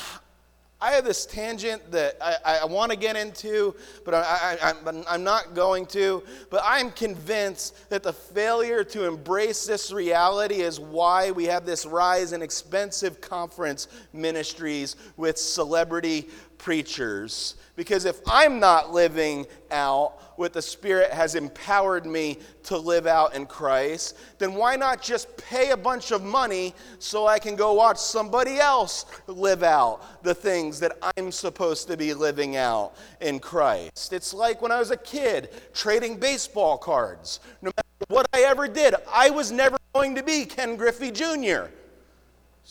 I 0.84 0.94
have 0.94 1.06
this 1.06 1.28
tangent 1.28 1.92
that 1.92 2.18
I, 2.20 2.60
I 2.64 2.66
want 2.66 2.92
to 2.92 2.98
get 2.98 3.16
into, 3.16 3.76
but 4.04 4.16
I, 4.16 4.74
am 5.08 5.24
not 5.24 5.54
going 5.54 5.86
to. 5.88 6.24
But 6.50 6.64
I'm 6.66 6.90
convinced 6.90 7.90
that 7.90 8.02
the 8.02 8.14
failure 8.14 8.84
to 8.86 9.08
embrace 9.08 9.68
this 9.68 9.92
reality 9.92 10.62
is 10.62 10.80
why 10.80 11.30
we 11.30 11.46
have 11.46 11.68
this 11.68 11.86
rise 11.86 12.34
in 12.34 12.42
expensive 12.42 13.22
conference 13.22 13.90
ministries 14.12 14.96
with 15.18 15.38
celebrity 15.38 16.30
preachers. 16.58 17.56
Because 17.76 18.06
if 18.06 18.20
I'm 18.28 18.60
not 18.60 18.92
living 18.92 19.46
out 19.70 20.18
what 20.36 20.54
the 20.54 20.62
Spirit 20.62 21.12
has 21.12 21.36
empowered 21.36 22.06
me 22.06 22.38
to 22.64 22.78
live 22.78 23.08
out 23.08 23.36
in 23.36 23.46
Christ, 23.46 24.18
then 24.38 24.54
why 24.54 24.76
not 24.76 25.02
just 25.02 25.36
pay 25.38 25.72
a 25.72 25.78
bunch 25.78 26.12
of 26.12 26.24
money 26.24 26.74
so 27.00 27.28
I 27.28 27.40
can 27.40 27.56
go 27.56 27.74
watch 27.74 27.98
somebody 27.98 28.60
else 28.60 29.06
live 29.28 29.64
out 29.64 30.24
the 30.24 30.34
things 30.34 30.80
that 30.80 30.98
I'm 31.18 31.32
supposed 31.32 31.88
to 31.88 31.98
be 31.98 32.14
living 32.14 32.56
out 32.56 32.94
in 33.20 33.40
Christ? 33.40 34.14
It's 34.14 34.34
like 34.34 34.62
when 34.62 34.72
I 34.72 34.80
was 34.80 34.92
a 34.92 34.98
kid 34.98 35.50
trading 35.74 36.18
baseball 36.18 36.78
cards. 36.78 37.40
No 37.62 37.72
matter 37.76 38.06
what 38.08 38.28
I 38.34 38.42
ever 38.42 38.68
did, 38.68 38.96
I 39.12 39.30
was 39.30 39.52
never 39.52 39.78
going 39.94 40.16
to 40.16 40.24
be 40.24 40.46
Ken 40.46 40.76
Griffey 40.76 41.12
Jr. 41.12 41.66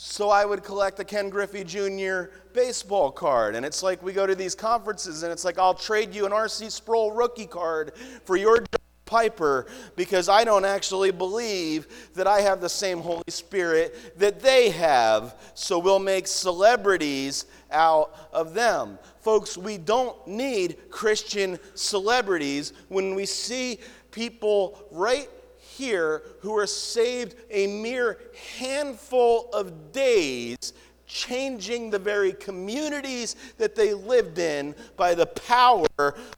So 0.02 0.30
I 0.30 0.46
would 0.46 0.64
collect 0.64 0.98
a 0.98 1.04
Ken 1.04 1.28
Griffey 1.28 1.62
Jr. 1.62 2.32
baseball 2.54 3.12
card. 3.12 3.54
And 3.54 3.66
it's 3.66 3.82
like 3.82 4.02
we 4.02 4.14
go 4.14 4.26
to 4.26 4.34
these 4.34 4.54
conferences 4.54 5.24
and 5.24 5.30
it's 5.30 5.44
like, 5.44 5.58
I'll 5.58 5.74
trade 5.74 6.14
you 6.14 6.24
an 6.24 6.32
R.C. 6.32 6.70
Sproul 6.70 7.12
rookie 7.12 7.46
card 7.46 7.92
for 8.24 8.36
your 8.36 8.64
Piper 9.04 9.66
because 9.96 10.30
I 10.30 10.44
don't 10.44 10.64
actually 10.64 11.10
believe 11.10 12.14
that 12.14 12.26
I 12.26 12.40
have 12.40 12.62
the 12.62 12.68
same 12.70 13.00
Holy 13.00 13.24
Spirit 13.28 14.18
that 14.18 14.40
they 14.40 14.70
have. 14.70 15.34
So 15.52 15.78
we'll 15.78 15.98
make 15.98 16.26
celebrities 16.26 17.44
out 17.70 18.16
of 18.32 18.54
them. 18.54 18.98
Folks, 19.20 19.58
we 19.58 19.76
don't 19.76 20.16
need 20.26 20.78
Christian 20.90 21.58
celebrities 21.74 22.72
when 22.88 23.14
we 23.14 23.26
see 23.26 23.80
people 24.12 24.78
right 24.90 25.28
here 25.76 26.22
who 26.40 26.56
are 26.56 26.66
saved 26.66 27.36
a 27.50 27.66
mere 27.66 28.18
handful 28.58 29.48
of 29.52 29.92
days, 29.92 30.72
changing 31.06 31.90
the 31.90 31.98
very 31.98 32.32
communities 32.32 33.36
that 33.58 33.74
they 33.74 33.94
lived 33.94 34.38
in 34.38 34.74
by 34.96 35.14
the 35.14 35.26
power 35.26 35.86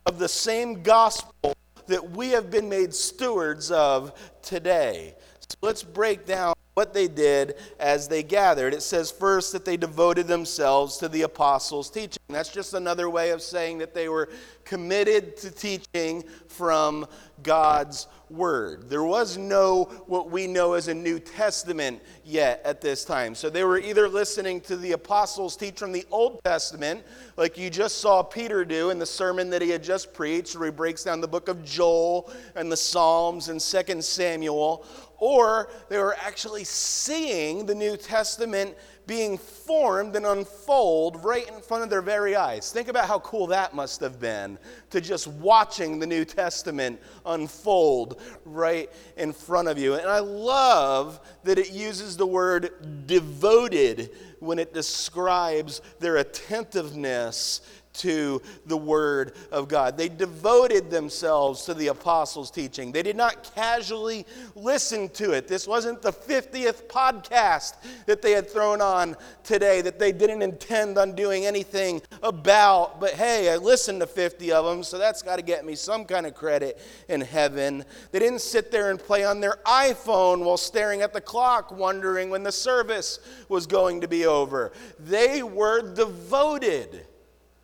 of 0.07 0.19
the 0.19 0.29
same 0.29 0.83
gospel 0.83 1.55
that 1.87 2.11
we 2.13 2.31
have 2.31 2.51
been 2.51 2.69
made 2.69 2.95
stewards 2.95 3.71
of 3.71 4.13
today. 4.43 5.15
So 5.41 5.57
let's 5.61 5.83
break 5.83 6.25
down 6.27 6.55
what 6.75 6.95
they 6.95 7.07
did 7.09 7.57
as 7.79 8.09
they 8.09 8.23
gathered. 8.23 8.73
It 8.73 8.83
says 8.83 9.11
first 9.11 9.53
that 9.53 9.65
they 9.65 9.77
devoted 9.77 10.27
themselves 10.27 10.97
to 10.99 11.09
the 11.09 11.23
apostles' 11.23 11.91
teaching. 11.91 12.23
That's 12.29 12.49
just 12.49 12.75
another 12.75 13.11
way 13.11 13.31
of 13.31 13.43
saying 13.43 13.79
that 13.79 13.95
they 13.95 14.09
were 14.09 14.31
committed 14.65 15.37
to 15.39 15.51
teaching 15.51 16.25
from 16.49 17.07
God's 17.43 18.07
word. 18.31 18.89
There 18.89 19.03
was 19.03 19.37
no 19.37 19.85
what 20.07 20.31
we 20.31 20.47
know 20.47 20.73
as 20.73 20.89
a 20.89 20.95
New 20.95 21.19
Testament 21.19 22.01
yet 22.25 22.63
at 22.65 22.81
this 22.81 23.05
time. 23.05 23.35
So 23.35 23.51
they 23.51 23.65
were 23.65 23.79
either 23.79 24.09
listening 24.09 24.61
to 24.63 24.77
the 24.77 24.93
apostles 24.93 25.57
teach 25.57 25.79
from 25.79 25.93
the 25.93 26.07
Old 26.11 26.43
Testament, 26.45 27.05
like 27.37 27.59
you 27.59 27.69
just 27.69 27.99
saw 27.99 28.23
Peter 28.23 28.65
do 28.65 28.91
in 28.91 28.99
the 28.99 29.07
sermon 29.07 29.51
that 29.51 29.61
he 29.61 29.69
had 29.69 29.83
just 29.83 30.15
preached, 30.15 30.57
where 30.57 30.67
he 30.67 30.73
breaks 30.73 31.05
down 31.05 31.21
the 31.21 31.29
book 31.29 31.49
of 31.49 31.65
Joel 31.65 32.33
and 32.55 32.73
the 32.73 32.77
Psalms 32.77 33.49
and 33.49 33.61
2 33.61 34.01
Samuel, 34.01 34.87
or 35.19 35.71
they 35.89 35.99
were 35.99 36.17
actually 36.21 36.62
seeing 36.65 37.67
the 37.67 37.75
New 37.75 37.97
Testament 37.97 38.77
being 39.07 39.37
formed 39.37 40.15
and 40.17 40.25
unfold 40.25 41.25
right 41.25 41.49
in 41.49 41.61
front 41.61 41.83
of 41.83 41.91
their 41.91 42.03
very 42.03 42.37
eyes. 42.37 42.71
Think 42.73 42.89
about 42.89 43.07
how 43.09 43.19
cool 43.21 43.47
that 43.49 43.75
must 43.75 44.01
have 44.01 44.21
been 44.21 44.59
to 44.91 45.01
just 45.01 45.27
watching 45.27 45.99
the 45.99 46.07
New 46.07 46.25
Testament 46.25 47.01
unfold 47.27 48.21
right 48.45 48.91
in 49.17 49.33
front 49.33 49.69
of 49.69 49.79
you. 49.79 49.95
And 49.95 50.09
I 50.09 50.21
love 50.21 51.21
that 51.45 51.59
it 51.59 51.73
uses 51.73 52.17
the 52.17 52.27
word 52.27 53.07
devoted 53.07 54.11
when 54.39 54.59
it 54.59 54.73
describes 54.73 55.83
their 55.99 56.17
attentiveness 56.17 57.61
to 57.95 58.41
the 58.67 58.77
Word 58.77 59.35
of 59.51 59.69
God. 59.69 59.97
They 59.97 60.09
devoted 60.09 60.91
themselves 60.91 61.65
to 61.65 61.75
the 61.75 61.89
apostles' 61.89 62.51
teaching. 62.51 62.93
They 62.93 63.03
did 63.03 63.17
not 63.17 63.55
casually 63.55 64.27
listen 64.55 65.09
to 65.11 65.33
it. 65.33 65.49
This 65.49 65.67
wasn't 65.67 66.03
the 66.03 66.13
50th 66.13 66.87
podcast 66.87 67.75
that 68.07 68.23
they 68.23 68.33
had 68.33 68.49
thrown 68.49 68.81
on 68.81 69.17
today 69.45 69.81
that 69.83 69.99
they 69.99 70.13
didn't 70.13 70.43
intend 70.43 70.99
on 70.99 71.15
doing 71.15 71.47
anything 71.47 72.03
about. 72.23 73.01
But 73.01 73.13
hey, 73.13 73.53
I 73.53 73.57
listened 73.57 74.01
to 74.01 74.07
50 74.07 74.53
of 74.53 74.65
them, 74.65 74.83
so 74.83 74.99
that's 74.99 75.23
got 75.23 75.37
to 75.37 75.43
get 75.43 75.65
me 75.65 75.75
some 75.75 76.05
kind 76.05 76.27
of 76.27 76.35
credit 76.35 76.81
in 77.09 77.21
heaven. 77.21 77.85
They 78.11 78.19
didn't 78.19 78.41
sit 78.41 78.71
there 78.71 78.91
and 78.91 78.99
play 78.99 79.25
on 79.25 79.41
their 79.41 79.59
iPhone 79.67 80.45
while 80.45 80.57
staring 80.57 81.03
at 81.03 81.13
the 81.13 81.21
clock, 81.21 81.71
wondering 81.71 82.31
when 82.31 82.43
the 82.43 82.53
service 82.53 83.19
was 83.49 83.67
going 83.67 84.01
to 84.01 84.09
be 84.09 84.27
over. 84.27 84.73
They 84.99 85.43
were 85.43 85.95
devoted 85.95 87.07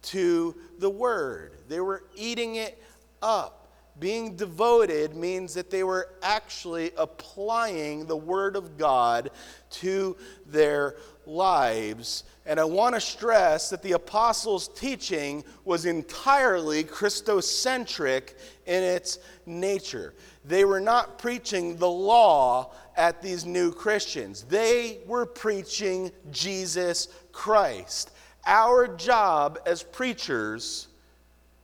to 0.02 0.55
the 0.78 0.90
word. 0.90 1.52
They 1.69 1.81
were 1.81 2.05
eating 2.14 2.57
it 2.57 2.83
up. 3.23 3.59
Being 3.99 4.37
devoted 4.37 5.17
means 5.17 5.55
that 5.55 5.71
they 5.71 5.83
were 5.83 6.11
actually 6.23 6.93
applying 6.97 8.07
the 8.07 8.17
word 8.17 8.55
of 8.55 8.78
God 8.78 9.31
to 9.71 10.17
their 10.47 10.97
lives. 11.26 12.23
And 12.47 12.61
I 12.61 12.64
want 12.64 12.95
to 12.95 13.00
stress 13.00 13.71
that 13.71 13.83
the 13.83 13.93
apostles' 13.93 14.69
teaching 14.69 15.45
was 15.64 15.85
entirely 15.85 16.85
Christocentric 16.85 18.35
in 18.67 18.83
its 18.83 19.19
nature. 19.47 20.14
They 20.45 20.64
were 20.64 20.81
not 20.81 21.19
preaching 21.19 21.76
the 21.76 21.90
law 21.90 22.73
at 22.97 23.21
these 23.23 23.45
new 23.45 23.71
Christians, 23.71 24.43
they 24.43 24.99
were 25.07 25.25
preaching 25.25 26.11
Jesus 26.33 27.09
Christ. 27.31 28.11
Our 28.49 28.88
job 28.88 29.59
as 29.67 29.83
preachers 29.83 30.88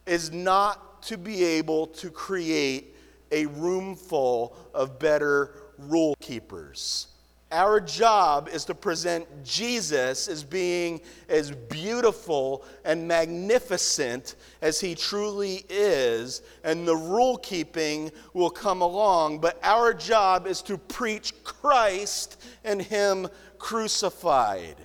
is 0.05 0.31
not 0.31 1.03
to 1.05 1.17
be 1.17 1.43
able 1.43 1.87
to 1.87 2.11
create 2.11 2.95
a 3.33 3.47
room 3.47 3.97
full 3.97 4.55
of 4.75 4.99
better 4.99 5.55
rule 5.79 6.15
keepers. 6.21 7.07
Our 7.51 7.81
job 7.81 8.51
is 8.53 8.67
to 8.67 8.75
present 8.75 9.27
Jesus 9.45 10.29
as 10.29 10.45
being 10.45 11.01
as 11.31 11.53
beautiful 11.53 12.67
and 12.85 13.09
magnificent 13.09 14.35
as 14.61 14.79
he 14.79 14.95
truly 14.95 15.65
is, 15.71 16.43
and 16.65 16.87
the 16.87 16.97
rule 16.97 17.39
keeping 17.39 18.13
will 18.35 18.51
come 18.51 18.83
along. 18.83 19.39
But 19.39 19.59
our 19.63 19.95
job 19.95 20.47
is 20.47 20.61
to 20.63 20.77
preach 20.77 21.33
Christ 21.45 22.43
and 22.63 22.83
him 22.83 23.29
crucified. 23.57 24.77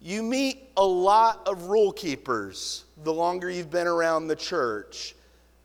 You 0.00 0.22
meet 0.22 0.70
a 0.76 0.84
lot 0.84 1.46
of 1.48 1.64
rule 1.64 1.92
keepers 1.92 2.84
the 3.02 3.12
longer 3.12 3.50
you've 3.50 3.70
been 3.70 3.86
around 3.86 4.28
the 4.28 4.36
church 4.36 5.14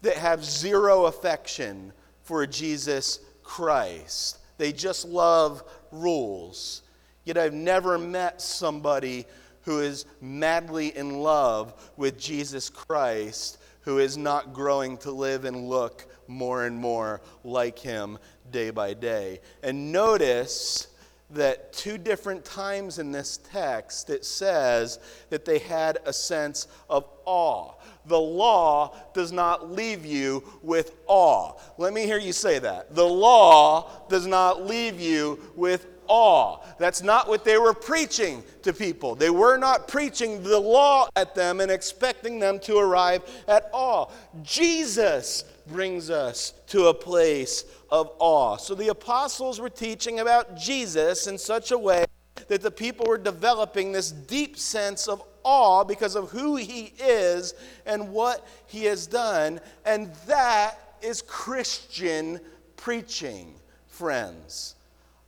that 0.02 0.18
have 0.18 0.44
zero 0.44 1.06
affection 1.06 1.94
for 2.24 2.46
Jesus 2.48 3.20
Christ. 3.44 4.40
They 4.58 4.72
just 4.72 5.06
love 5.06 5.64
rules. 5.92 6.82
Yet 7.26 7.38
I've 7.38 7.54
never 7.54 7.98
met 7.98 8.42
somebody 8.42 9.26
who 9.62 9.80
is 9.80 10.06
madly 10.20 10.96
in 10.98 11.20
love 11.20 11.92
with 11.96 12.20
Jesus 12.20 12.70
Christ 12.70 13.60
who 13.84 14.00
is 14.00 14.18
not 14.18 14.54
growing 14.54 14.98
to 14.98 15.12
live 15.12 15.46
and 15.46 15.68
look 15.68 16.08
more 16.28 16.66
and 16.66 16.76
more 16.76 17.22
like 17.44 17.78
him 17.78 18.18
day 18.52 18.70
by 18.70 18.94
day. 18.94 19.42
And 19.62 19.92
notice 19.92 20.88
that 21.34 21.74
two 21.74 21.98
different 21.98 22.46
times 22.46 23.00
in 23.00 23.12
this 23.12 23.40
text 23.52 24.10
it 24.10 24.26
says 24.26 25.00
that 25.30 25.46
they 25.46 25.60
had 25.60 26.00
a 26.06 26.14
sense 26.14 26.68
of 26.90 27.06
awe. 27.26 27.74
The 28.06 28.20
law 28.20 28.96
does 29.14 29.32
not 29.32 29.72
leave 29.72 30.06
you 30.06 30.44
with 30.62 30.96
awe. 31.08 31.54
Let 31.78 31.94
me 31.94 32.06
hear 32.06 32.20
you 32.20 32.34
say 32.34 32.60
that. 32.60 32.94
The 32.94 33.06
law 33.06 33.90
does 34.10 34.28
not 34.28 34.66
leave 34.66 35.00
you 35.00 35.40
with 35.56 35.88
awe. 36.08 36.60
That's 36.78 37.02
not 37.02 37.28
what 37.28 37.46
they 37.46 37.58
were 37.58 37.74
preaching 37.74 38.44
to 38.64 38.74
people. 38.74 39.16
They 39.16 39.30
were 39.30 39.58
not 39.58 39.88
preaching 39.88 40.44
the 40.44 40.60
law 40.60 41.08
at 41.16 41.36
them 41.36 41.62
and 41.62 41.72
expecting 41.72 42.40
them 42.40 42.60
to 42.60 42.78
arrive 42.78 43.24
at 43.48 43.70
awe. 43.74 44.12
Jesus 44.42 45.46
brings 45.68 46.10
us 46.10 46.54
to 46.68 46.88
a 46.88 46.94
place 46.94 47.66
of 47.90 48.12
awe. 48.20 48.58
So 48.58 48.76
the 48.76 48.90
apostles 48.90 49.60
were 49.60 49.70
teaching 49.70 50.20
about 50.20 50.58
Jesus 50.58 51.28
in 51.28 51.38
such 51.38 51.72
a 51.72 51.78
way 51.78 52.06
that 52.48 52.62
the 52.62 52.72
people 52.72 53.06
were 53.08 53.18
developing 53.18 53.92
this 53.92 54.12
deep 54.12 54.58
sense 54.58 55.08
of 55.08 55.24
awe 55.44 55.84
because 55.84 56.16
of 56.16 56.32
who 56.32 56.56
he 56.56 56.94
is 57.00 57.54
and 57.86 58.12
what 58.12 58.48
he 58.68 58.86
has 58.86 59.08
done. 59.08 59.60
And 59.86 60.14
that 60.28 60.98
is 61.02 61.22
Christian 61.22 62.40
preaching, 62.76 63.56
friends. 63.88 64.76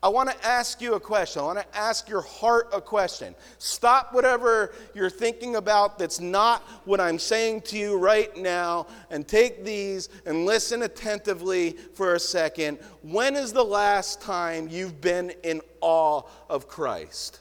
I 0.05 0.07
want 0.07 0.29
to 0.29 0.45
ask 0.45 0.81
you 0.81 0.93
a 0.93 0.99
question. 0.99 1.41
I 1.41 1.45
want 1.45 1.57
to 1.57 1.75
ask 1.75 2.07
your 2.07 2.21
heart 2.21 2.69
a 2.71 2.79
question. 2.79 3.33
Stop 3.57 4.13
whatever 4.13 4.71
you're 4.93 5.09
thinking 5.09 5.55
about 5.55 5.97
that's 5.97 6.19
not 6.19 6.61
what 6.85 7.01
I'm 7.01 7.17
saying 7.17 7.61
to 7.61 7.77
you 7.79 7.97
right 7.97 8.37
now 8.37 8.85
and 9.09 9.27
take 9.27 9.65
these 9.65 10.09
and 10.27 10.45
listen 10.45 10.83
attentively 10.83 11.71
for 11.95 12.13
a 12.13 12.19
second. 12.19 12.77
When 13.01 13.35
is 13.35 13.51
the 13.51 13.65
last 13.65 14.21
time 14.21 14.67
you've 14.69 15.01
been 15.01 15.31
in 15.41 15.59
awe 15.81 16.21
of 16.51 16.67
Christ? 16.67 17.39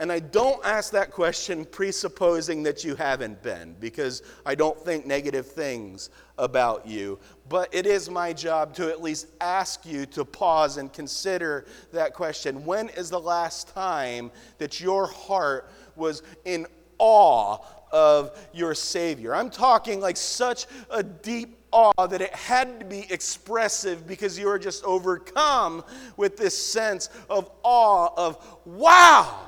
And 0.00 0.12
I 0.12 0.20
don't 0.20 0.64
ask 0.64 0.92
that 0.92 1.10
question 1.10 1.64
presupposing 1.64 2.62
that 2.64 2.84
you 2.84 2.94
haven't 2.94 3.42
been, 3.42 3.74
because 3.80 4.22
I 4.46 4.54
don't 4.54 4.78
think 4.84 5.06
negative 5.06 5.46
things 5.46 6.10
about 6.36 6.86
you. 6.86 7.18
But 7.48 7.74
it 7.74 7.86
is 7.86 8.10
my 8.10 8.32
job 8.32 8.74
to 8.74 8.88
at 8.88 9.02
least 9.02 9.28
ask 9.40 9.86
you 9.86 10.06
to 10.06 10.24
pause 10.24 10.76
and 10.76 10.92
consider 10.92 11.66
that 11.92 12.14
question. 12.14 12.64
When 12.64 12.88
is 12.90 13.10
the 13.10 13.20
last 13.20 13.68
time 13.68 14.30
that 14.58 14.80
your 14.80 15.06
heart 15.06 15.70
was 15.96 16.22
in 16.44 16.66
awe 16.98 17.58
of 17.90 18.38
your 18.52 18.74
Savior? 18.74 19.34
I'm 19.34 19.50
talking 19.50 20.00
like 20.00 20.16
such 20.16 20.66
a 20.90 21.02
deep 21.02 21.58
awe 21.70 22.06
that 22.06 22.20
it 22.20 22.34
had 22.34 22.80
to 22.80 22.86
be 22.86 23.06
expressive 23.10 24.06
because 24.06 24.38
you 24.38 24.46
were 24.46 24.58
just 24.58 24.84
overcome 24.84 25.84
with 26.16 26.36
this 26.36 26.56
sense 26.56 27.08
of 27.30 27.50
awe 27.62 28.10
of, 28.16 28.60
wow! 28.64 29.46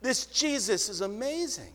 This 0.00 0.26
Jesus 0.26 0.88
is 0.88 1.00
amazing. 1.00 1.72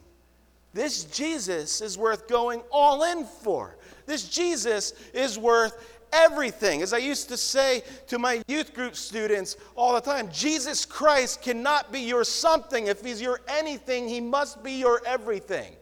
This 0.73 1.03
Jesus 1.03 1.81
is 1.81 1.97
worth 1.97 2.27
going 2.27 2.61
all 2.71 3.03
in 3.03 3.25
for. 3.25 3.77
This 4.05 4.27
Jesus 4.27 4.93
is 5.13 5.37
worth 5.37 5.99
everything. 6.11 6.81
As 6.81 6.93
I 6.93 6.97
used 6.97 7.29
to 7.29 7.37
say 7.37 7.83
to 8.07 8.19
my 8.19 8.41
youth 8.47 8.73
group 8.73 8.95
students 8.95 9.55
all 9.75 9.93
the 9.93 10.01
time, 10.01 10.29
Jesus 10.31 10.85
Christ 10.85 11.41
cannot 11.41 11.91
be 11.91 11.99
your 12.01 12.23
something. 12.23 12.87
If 12.87 13.03
he's 13.03 13.21
your 13.21 13.41
anything, 13.47 14.07
he 14.07 14.21
must 14.21 14.63
be 14.63 14.73
your 14.73 15.01
everything. 15.05 15.73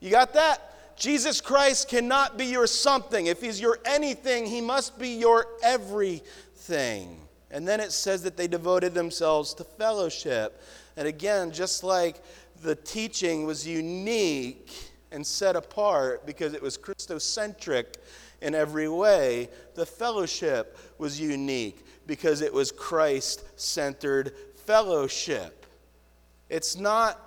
You 0.00 0.10
got 0.10 0.32
that? 0.34 0.96
Jesus 0.96 1.40
Christ 1.40 1.88
cannot 1.88 2.36
be 2.36 2.46
your 2.46 2.66
something. 2.66 3.26
If 3.26 3.40
he's 3.40 3.60
your 3.60 3.78
anything, 3.84 4.46
he 4.46 4.60
must 4.60 4.98
be 4.98 5.08
your 5.08 5.46
everything. 5.62 7.16
And 7.50 7.66
then 7.66 7.80
it 7.80 7.90
says 7.92 8.22
that 8.22 8.36
they 8.36 8.46
devoted 8.46 8.94
themselves 8.94 9.54
to 9.54 9.64
fellowship. 9.64 10.62
And 10.96 11.08
again, 11.08 11.52
just 11.52 11.82
like 11.82 12.22
the 12.62 12.74
teaching 12.74 13.46
was 13.46 13.66
unique 13.66 14.70
and 15.12 15.26
set 15.26 15.56
apart 15.56 16.26
because 16.26 16.54
it 16.54 16.62
was 16.62 16.78
Christocentric 16.78 17.96
in 18.40 18.54
every 18.54 18.88
way, 18.88 19.48
the 19.74 19.84
fellowship 19.84 20.78
was 20.98 21.20
unique 21.20 21.84
because 22.06 22.40
it 22.40 22.52
was 22.52 22.72
Christ 22.72 23.44
centered 23.60 24.32
fellowship. 24.64 25.66
It's 26.48 26.76
not, 26.76 27.20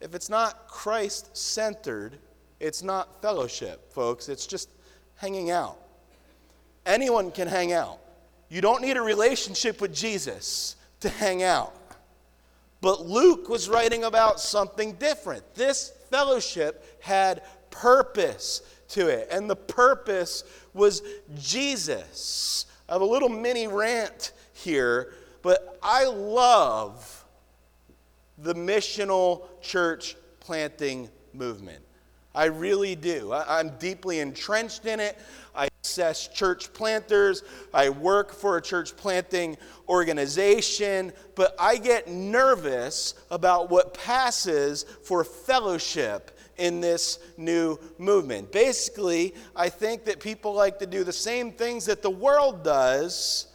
if 0.00 0.14
it's 0.14 0.30
not 0.30 0.66
Christ 0.68 1.36
centered, 1.36 2.18
it's 2.58 2.82
not 2.82 3.20
fellowship, 3.20 3.92
folks. 3.92 4.28
It's 4.28 4.46
just 4.46 4.70
hanging 5.16 5.50
out. 5.50 5.78
Anyone 6.86 7.30
can 7.30 7.48
hang 7.48 7.72
out. 7.72 7.98
You 8.48 8.60
don't 8.60 8.82
need 8.82 8.96
a 8.96 9.02
relationship 9.02 9.80
with 9.80 9.94
Jesus 9.94 10.76
to 11.00 11.08
hang 11.08 11.42
out. 11.42 11.74
But 12.84 13.06
Luke 13.06 13.48
was 13.48 13.66
writing 13.66 14.04
about 14.04 14.38
something 14.38 14.92
different. 14.96 15.54
This 15.54 15.90
fellowship 16.10 16.84
had 17.00 17.40
purpose 17.70 18.60
to 18.88 19.08
it, 19.08 19.26
and 19.30 19.48
the 19.48 19.56
purpose 19.56 20.44
was 20.74 21.00
Jesus. 21.34 22.66
I 22.86 22.92
have 22.92 23.00
a 23.00 23.06
little 23.06 23.30
mini 23.30 23.68
rant 23.68 24.32
here, 24.52 25.14
but 25.40 25.78
I 25.82 26.04
love 26.04 27.24
the 28.36 28.54
missional 28.54 29.46
church 29.62 30.14
planting 30.40 31.08
movement. 31.32 31.82
I 32.34 32.44
really 32.44 32.96
do. 32.96 33.32
I, 33.32 33.60
am 33.60 33.70
deeply 33.78 34.20
entrenched 34.20 34.84
in 34.84 35.00
it. 35.00 35.16
I 35.56 35.68
assess 35.94 36.26
church 36.26 36.72
planters. 36.72 37.44
I 37.72 37.88
work 37.88 38.32
for 38.32 38.56
a 38.56 38.62
church 38.62 38.96
planting 38.96 39.56
organization, 39.88 41.12
but 41.36 41.54
I 41.58 41.76
get 41.76 42.08
nervous 42.08 43.14
about 43.30 43.70
what 43.70 43.94
passes 43.94 44.84
for 45.04 45.22
fellowship 45.22 46.36
in 46.56 46.80
this 46.80 47.20
new 47.36 47.78
movement. 47.98 48.50
Basically, 48.50 49.34
I 49.54 49.68
think 49.68 50.04
that 50.06 50.18
people 50.18 50.52
like 50.52 50.80
to 50.80 50.86
do 50.86 51.04
the 51.04 51.12
same 51.12 51.52
things 51.52 51.86
that 51.86 52.02
the 52.02 52.10
world 52.10 52.64
does, 52.64 53.46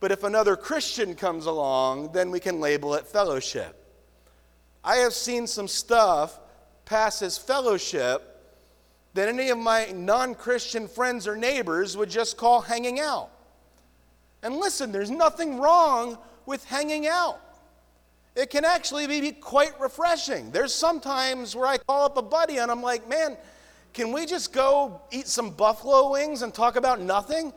but 0.00 0.10
if 0.10 0.24
another 0.24 0.56
Christian 0.56 1.14
comes 1.14 1.44
along, 1.44 2.12
then 2.12 2.30
we 2.30 2.40
can 2.40 2.60
label 2.60 2.94
it 2.94 3.06
fellowship. 3.06 3.78
I 4.82 4.96
have 4.96 5.12
seen 5.12 5.46
some 5.46 5.68
stuff 5.68 6.38
pass 6.86 7.20
as 7.20 7.36
fellowship 7.36 8.33
that 9.14 9.28
any 9.28 9.48
of 9.48 9.58
my 9.58 9.92
non 9.94 10.34
Christian 10.34 10.86
friends 10.86 11.26
or 11.26 11.36
neighbors 11.36 11.96
would 11.96 12.10
just 12.10 12.36
call 12.36 12.60
hanging 12.60 13.00
out. 13.00 13.30
And 14.42 14.56
listen, 14.56 14.92
there's 14.92 15.10
nothing 15.10 15.58
wrong 15.58 16.18
with 16.44 16.64
hanging 16.64 17.06
out. 17.06 17.40
It 18.34 18.50
can 18.50 18.64
actually 18.64 19.06
be 19.06 19.30
quite 19.32 19.80
refreshing. 19.80 20.50
There's 20.50 20.74
sometimes 20.74 21.54
where 21.54 21.66
I 21.66 21.78
call 21.78 22.04
up 22.04 22.16
a 22.16 22.22
buddy 22.22 22.58
and 22.58 22.70
I'm 22.70 22.82
like, 22.82 23.08
man, 23.08 23.36
can 23.92 24.10
we 24.10 24.26
just 24.26 24.52
go 24.52 25.00
eat 25.12 25.28
some 25.28 25.50
buffalo 25.50 26.10
wings 26.10 26.42
and 26.42 26.52
talk 26.52 26.74
about 26.74 27.00
nothing? 27.00 27.52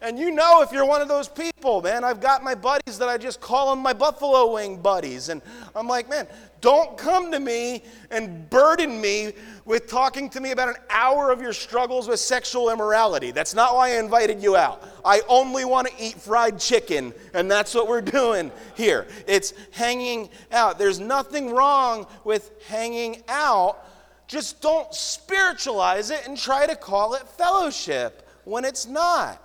And 0.00 0.16
you 0.16 0.30
know, 0.30 0.62
if 0.62 0.70
you're 0.70 0.84
one 0.84 1.02
of 1.02 1.08
those 1.08 1.26
people, 1.26 1.82
man, 1.82 2.04
I've 2.04 2.20
got 2.20 2.44
my 2.44 2.54
buddies 2.54 2.98
that 2.98 3.08
I 3.08 3.18
just 3.18 3.40
call 3.40 3.70
them 3.70 3.82
my 3.82 3.92
buffalo 3.92 4.54
wing 4.54 4.80
buddies. 4.80 5.28
And 5.28 5.42
I'm 5.74 5.88
like, 5.88 6.08
man, 6.08 6.28
don't 6.60 6.96
come 6.96 7.32
to 7.32 7.40
me 7.40 7.82
and 8.12 8.48
burden 8.48 9.00
me 9.00 9.32
with 9.64 9.88
talking 9.88 10.30
to 10.30 10.40
me 10.40 10.52
about 10.52 10.68
an 10.68 10.76
hour 10.88 11.32
of 11.32 11.42
your 11.42 11.52
struggles 11.52 12.06
with 12.06 12.20
sexual 12.20 12.70
immorality. 12.70 13.32
That's 13.32 13.54
not 13.54 13.74
why 13.74 13.90
I 13.90 13.98
invited 13.98 14.40
you 14.40 14.54
out. 14.54 14.88
I 15.04 15.20
only 15.28 15.64
want 15.64 15.88
to 15.88 15.94
eat 15.98 16.14
fried 16.14 16.60
chicken, 16.60 17.12
and 17.34 17.50
that's 17.50 17.74
what 17.74 17.88
we're 17.88 18.00
doing 18.18 18.52
here. 18.76 19.08
It's 19.26 19.52
hanging 19.72 20.28
out. 20.52 20.78
There's 20.78 21.00
nothing 21.00 21.50
wrong 21.50 22.06
with 22.22 22.52
hanging 22.68 23.24
out. 23.26 23.84
Just 24.28 24.60
don't 24.60 24.94
spiritualize 24.94 26.10
it 26.10 26.24
and 26.28 26.38
try 26.38 26.68
to 26.68 26.76
call 26.76 27.14
it 27.14 27.22
fellowship 27.22 28.28
when 28.44 28.64
it's 28.64 28.86
not. 28.86 29.42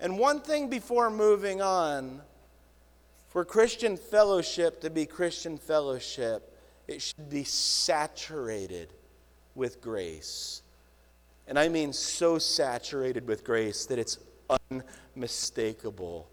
And 0.00 0.18
one 0.18 0.40
thing 0.40 0.68
before 0.68 1.10
moving 1.10 1.60
on 1.60 2.20
for 3.28 3.44
Christian 3.44 3.96
fellowship 3.96 4.80
to 4.82 4.90
be 4.90 5.06
Christian 5.06 5.58
fellowship, 5.58 6.56
it 6.86 7.02
should 7.02 7.28
be 7.28 7.44
saturated 7.44 8.92
with 9.54 9.80
grace. 9.80 10.62
And 11.46 11.58
I 11.58 11.68
mean 11.68 11.92
so 11.92 12.38
saturated 12.38 13.26
with 13.26 13.42
grace 13.42 13.86
that 13.86 13.98
it's 13.98 14.18
unmistakable. 14.70 16.30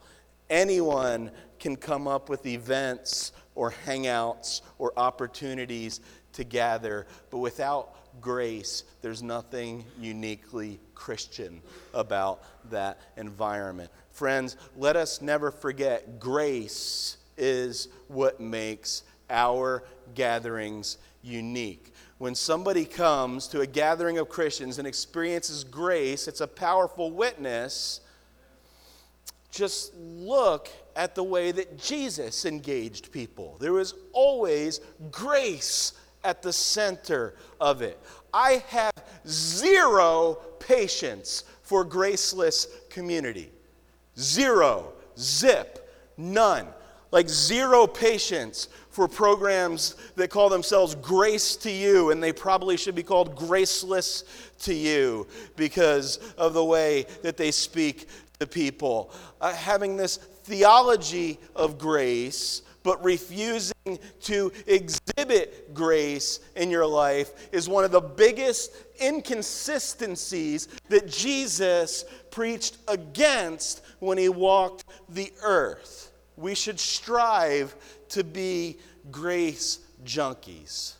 Anyone 0.49 1.31
can 1.59 1.75
come 1.75 2.07
up 2.07 2.29
with 2.29 2.45
events 2.45 3.31
or 3.55 3.73
hangouts 3.85 4.61
or 4.77 4.93
opportunities 4.97 6.01
to 6.33 6.43
gather, 6.43 7.07
but 7.31 7.39
without 7.39 7.94
grace, 8.21 8.83
there's 9.01 9.21
nothing 9.21 9.85
uniquely 9.99 10.79
Christian 10.93 11.61
about 11.93 12.43
that 12.71 12.99
environment. 13.17 13.91
Friends, 14.11 14.57
let 14.77 14.95
us 14.95 15.21
never 15.21 15.51
forget 15.51 16.19
grace 16.19 17.17
is 17.37 17.89
what 18.07 18.39
makes 18.39 19.03
our 19.29 19.83
gatherings 20.13 20.97
unique. 21.21 21.93
When 22.17 22.35
somebody 22.35 22.85
comes 22.85 23.47
to 23.47 23.61
a 23.61 23.67
gathering 23.67 24.17
of 24.17 24.29
Christians 24.29 24.79
and 24.79 24.87
experiences 24.87 25.63
grace, 25.63 26.27
it's 26.27 26.41
a 26.41 26.47
powerful 26.47 27.11
witness. 27.11 27.99
Just 29.51 29.93
look 29.95 30.69
at 30.95 31.13
the 31.15 31.23
way 31.23 31.51
that 31.51 31.77
Jesus 31.77 32.45
engaged 32.45 33.11
people. 33.11 33.57
There 33.59 33.73
was 33.73 33.93
always 34.13 34.79
grace 35.11 35.93
at 36.25 36.41
the 36.41 36.51
center 36.51 37.35
of 37.61 37.81
it. 37.81 37.99
I 38.33 38.63
have 38.67 38.93
zero 39.27 40.39
patience 40.59 41.43
for 41.61 41.85
graceless 41.85 42.67
community. 42.89 43.51
Zero, 44.17 44.93
zip, 45.17 45.89
none. 46.17 46.67
Like 47.11 47.29
zero 47.29 47.87
patience 47.87 48.67
for 48.89 49.07
programs 49.07 49.95
that 50.15 50.29
call 50.29 50.49
themselves 50.49 50.95
Grace 50.95 51.55
to 51.57 51.71
You, 51.71 52.11
and 52.11 52.21
they 52.21 52.33
probably 52.33 52.75
should 52.75 52.95
be 52.95 53.03
called 53.03 53.35
Graceless 53.35 54.23
to 54.59 54.73
You 54.73 55.27
because 55.55 56.17
of 56.37 56.53
the 56.53 56.63
way 56.63 57.05
that 57.21 57.37
they 57.37 57.51
speak 57.51 58.07
to 58.39 58.47
people. 58.47 59.11
Uh, 59.39 59.53
having 59.53 59.95
this 59.95 60.17
theology 60.17 61.39
of 61.55 61.77
grace 61.77 62.61
but 62.85 63.03
refusing 63.03 63.73
to 64.21 64.51
exhibit 64.67 65.73
grace 65.73 66.39
in 66.55 66.69
your 66.69 66.85
life 66.85 67.51
is 67.51 67.67
one 67.67 67.83
of 67.83 67.91
the 67.91 67.99
biggest 67.99 68.71
inconsistencies 69.01 70.67
that 70.89 71.07
Jesus 71.07 72.05
preached 72.29 72.77
against 72.87 73.83
when 73.97 74.19
he 74.19 74.29
walked 74.29 74.85
the 75.09 75.33
earth. 75.41 76.11
We 76.37 76.53
should 76.53 76.79
strive 76.79 77.75
to 78.09 78.23
be 78.23 78.77
grace 79.09 79.79
junkies. 80.03 80.93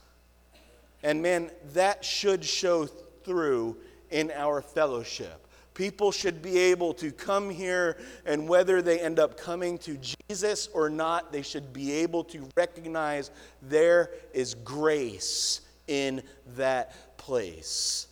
And 1.03 1.21
man, 1.21 1.51
that 1.73 2.03
should 2.03 2.43
show 2.43 2.87
through 2.87 3.77
in 4.09 4.31
our 4.31 4.63
fellowship. 4.63 5.44
People 5.75 6.11
should 6.11 6.41
be 6.41 6.57
able 6.57 6.93
to 6.95 7.11
come 7.11 7.49
here, 7.49 7.97
and 8.25 8.47
whether 8.49 8.81
they 8.81 8.99
end 8.99 9.19
up 9.19 9.37
coming 9.37 9.77
to 9.79 9.99
Jesus 10.29 10.69
or 10.73 10.89
not, 10.89 11.31
they 11.31 11.41
should 11.41 11.73
be 11.73 11.91
able 11.91 12.23
to 12.23 12.47
recognize 12.55 13.29
there 13.61 14.11
is 14.33 14.55
grace 14.55 15.61
in 15.87 16.23
that 16.55 17.17
place. 17.17 18.07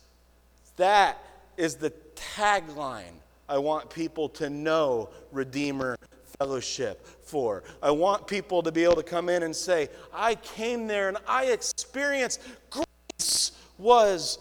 That 0.76 1.18
is 1.56 1.76
the 1.76 1.92
tagline 2.14 3.14
I 3.48 3.58
want 3.58 3.90
people 3.90 4.28
to 4.30 4.50
know 4.50 5.08
Redeemer 5.32 5.96
Fellowship 6.38 7.06
for. 7.22 7.62
I 7.82 7.90
want 7.90 8.26
people 8.26 8.62
to 8.62 8.72
be 8.72 8.84
able 8.84 8.96
to 8.96 9.02
come 9.02 9.28
in 9.28 9.42
and 9.42 9.54
say, 9.54 9.88
I 10.12 10.34
came 10.34 10.86
there 10.86 11.08
and 11.08 11.18
I 11.26 11.46
experienced 11.46 12.40
grace 12.70 13.52
was 13.78 14.38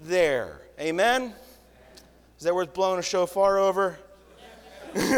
there. 0.00 0.60
Amen? 0.80 1.34
Is 2.38 2.44
that 2.44 2.54
worth 2.54 2.72
blowing 2.72 3.00
a 3.00 3.02
shofar 3.02 3.58
over? 3.58 3.98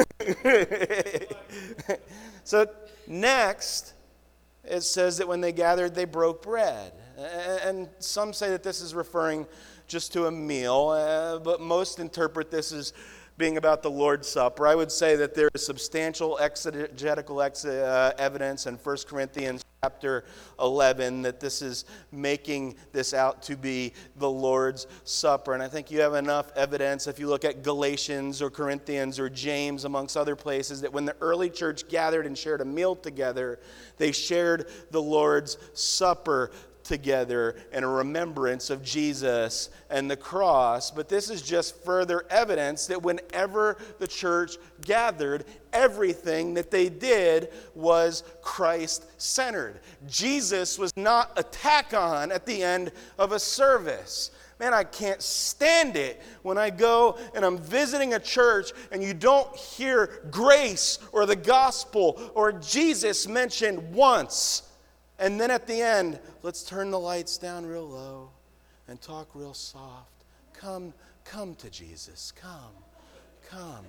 so, 2.44 2.66
next, 3.06 3.92
it 4.64 4.80
says 4.80 5.18
that 5.18 5.28
when 5.28 5.42
they 5.42 5.52
gathered, 5.52 5.94
they 5.94 6.06
broke 6.06 6.42
bread. 6.42 6.92
And 7.18 7.90
some 7.98 8.32
say 8.32 8.48
that 8.48 8.62
this 8.62 8.80
is 8.80 8.94
referring 8.94 9.46
just 9.86 10.14
to 10.14 10.26
a 10.26 10.30
meal, 10.30 10.88
uh, 10.88 11.38
but 11.40 11.60
most 11.60 11.98
interpret 11.98 12.50
this 12.50 12.72
as 12.72 12.94
being 13.36 13.58
about 13.58 13.82
the 13.82 13.90
Lord's 13.90 14.26
Supper. 14.26 14.66
I 14.66 14.74
would 14.74 14.90
say 14.90 15.14
that 15.16 15.34
there 15.34 15.50
is 15.54 15.66
substantial 15.66 16.38
exegetical 16.38 17.42
ex- 17.42 17.66
uh, 17.66 18.14
evidence 18.16 18.66
in 18.66 18.76
1 18.76 18.96
Corinthians 19.06 19.62
chapter 19.82 20.24
11 20.60 21.22
that 21.22 21.40
this 21.40 21.62
is 21.62 21.86
making 22.12 22.74
this 22.92 23.14
out 23.14 23.42
to 23.42 23.56
be 23.56 23.94
the 24.16 24.28
Lord's 24.28 24.86
Supper. 25.04 25.54
And 25.54 25.62
I 25.62 25.68
think 25.68 25.90
you 25.90 26.02
have 26.02 26.12
enough 26.12 26.52
evidence 26.54 27.06
if 27.06 27.18
you 27.18 27.28
look 27.28 27.46
at 27.46 27.62
Galatians 27.62 28.42
or 28.42 28.50
Corinthians 28.50 29.18
or 29.18 29.30
James, 29.30 29.86
amongst 29.86 30.18
other 30.18 30.36
places, 30.36 30.82
that 30.82 30.92
when 30.92 31.06
the 31.06 31.16
early 31.22 31.48
church 31.48 31.88
gathered 31.88 32.26
and 32.26 32.36
shared 32.36 32.60
a 32.60 32.64
meal 32.66 32.94
together, 32.94 33.58
they 33.96 34.12
shared 34.12 34.66
the 34.90 35.00
Lord's 35.00 35.56
Supper 35.72 36.50
together 36.90 37.54
in 37.72 37.84
a 37.84 37.88
remembrance 37.88 38.68
of 38.68 38.82
Jesus 38.82 39.70
and 39.90 40.10
the 40.10 40.16
cross. 40.16 40.90
But 40.90 41.08
this 41.08 41.30
is 41.30 41.40
just 41.40 41.82
further 41.84 42.24
evidence 42.28 42.88
that 42.88 43.00
whenever 43.00 43.78
the 44.00 44.08
church 44.08 44.56
gathered, 44.82 45.44
everything 45.72 46.52
that 46.54 46.72
they 46.72 46.88
did 46.88 47.50
was 47.76 48.24
Christ 48.42 49.06
centered. 49.18 49.78
Jesus 50.08 50.80
was 50.80 50.90
not 50.96 51.30
a 51.36 51.44
tack 51.44 51.94
on 51.94 52.32
at 52.32 52.44
the 52.44 52.60
end 52.60 52.90
of 53.18 53.30
a 53.30 53.38
service. 53.38 54.32
Man, 54.58 54.74
I 54.74 54.82
can't 54.82 55.22
stand 55.22 55.96
it 55.96 56.20
when 56.42 56.58
I 56.58 56.70
go 56.70 57.18
and 57.36 57.44
I'm 57.44 57.56
visiting 57.56 58.14
a 58.14 58.18
church 58.18 58.72
and 58.90 59.00
you 59.00 59.14
don't 59.14 59.56
hear 59.56 60.22
grace 60.32 60.98
or 61.12 61.24
the 61.24 61.36
gospel 61.36 62.20
or 62.34 62.50
Jesus 62.52 63.28
mentioned 63.28 63.94
once. 63.94 64.64
And 65.20 65.38
then 65.38 65.50
at 65.50 65.66
the 65.66 65.82
end, 65.82 66.18
let's 66.42 66.62
turn 66.62 66.90
the 66.90 66.98
lights 66.98 67.36
down 67.36 67.66
real 67.66 67.86
low 67.86 68.30
and 68.88 69.00
talk 69.00 69.28
real 69.34 69.52
soft. 69.52 70.24
Come, 70.54 70.94
come 71.24 71.54
to 71.56 71.68
Jesus. 71.68 72.32
Come, 72.32 72.72
come. 73.48 73.84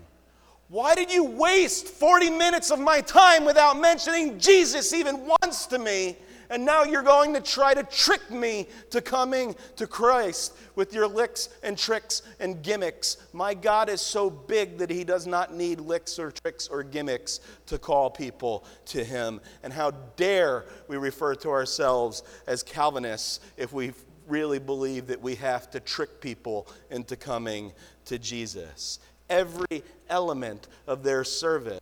Why 0.67 0.93
did 0.93 1.11
you 1.11 1.23
waste 1.23 1.87
40 1.87 2.29
minutes 2.29 2.69
of 2.69 2.79
my 2.79 2.99
time 3.01 3.45
without 3.45 3.79
mentioning 3.79 4.39
Jesus 4.39 4.93
even 4.93 5.25
once 5.41 5.65
to 5.67 5.79
me? 5.79 6.17
And 6.51 6.65
now 6.65 6.83
you're 6.83 7.01
going 7.01 7.33
to 7.33 7.39
try 7.39 7.73
to 7.73 7.81
trick 7.83 8.29
me 8.29 8.67
to 8.89 8.99
coming 8.99 9.55
to 9.77 9.87
Christ 9.87 10.53
with 10.75 10.93
your 10.93 11.07
licks 11.07 11.47
and 11.63 11.77
tricks 11.77 12.23
and 12.41 12.61
gimmicks. 12.61 13.15
My 13.31 13.53
God 13.53 13.87
is 13.87 14.01
so 14.01 14.29
big 14.29 14.77
that 14.79 14.89
he 14.89 15.05
does 15.05 15.25
not 15.25 15.53
need 15.53 15.79
licks 15.79 16.19
or 16.19 16.29
tricks 16.29 16.67
or 16.67 16.83
gimmicks 16.83 17.39
to 17.67 17.77
call 17.79 18.09
people 18.09 18.65
to 18.87 19.01
him. 19.01 19.39
And 19.63 19.71
how 19.71 19.91
dare 20.17 20.65
we 20.89 20.97
refer 20.97 21.35
to 21.35 21.49
ourselves 21.49 22.21
as 22.47 22.63
Calvinists 22.63 23.39
if 23.55 23.71
we 23.71 23.93
really 24.27 24.59
believe 24.59 25.07
that 25.07 25.21
we 25.21 25.35
have 25.35 25.71
to 25.71 25.79
trick 25.79 26.19
people 26.19 26.67
into 26.89 27.15
coming 27.15 27.71
to 28.05 28.19
Jesus. 28.19 28.99
Every 29.29 29.83
element 30.09 30.67
of 30.85 31.01
their 31.01 31.23
service 31.23 31.79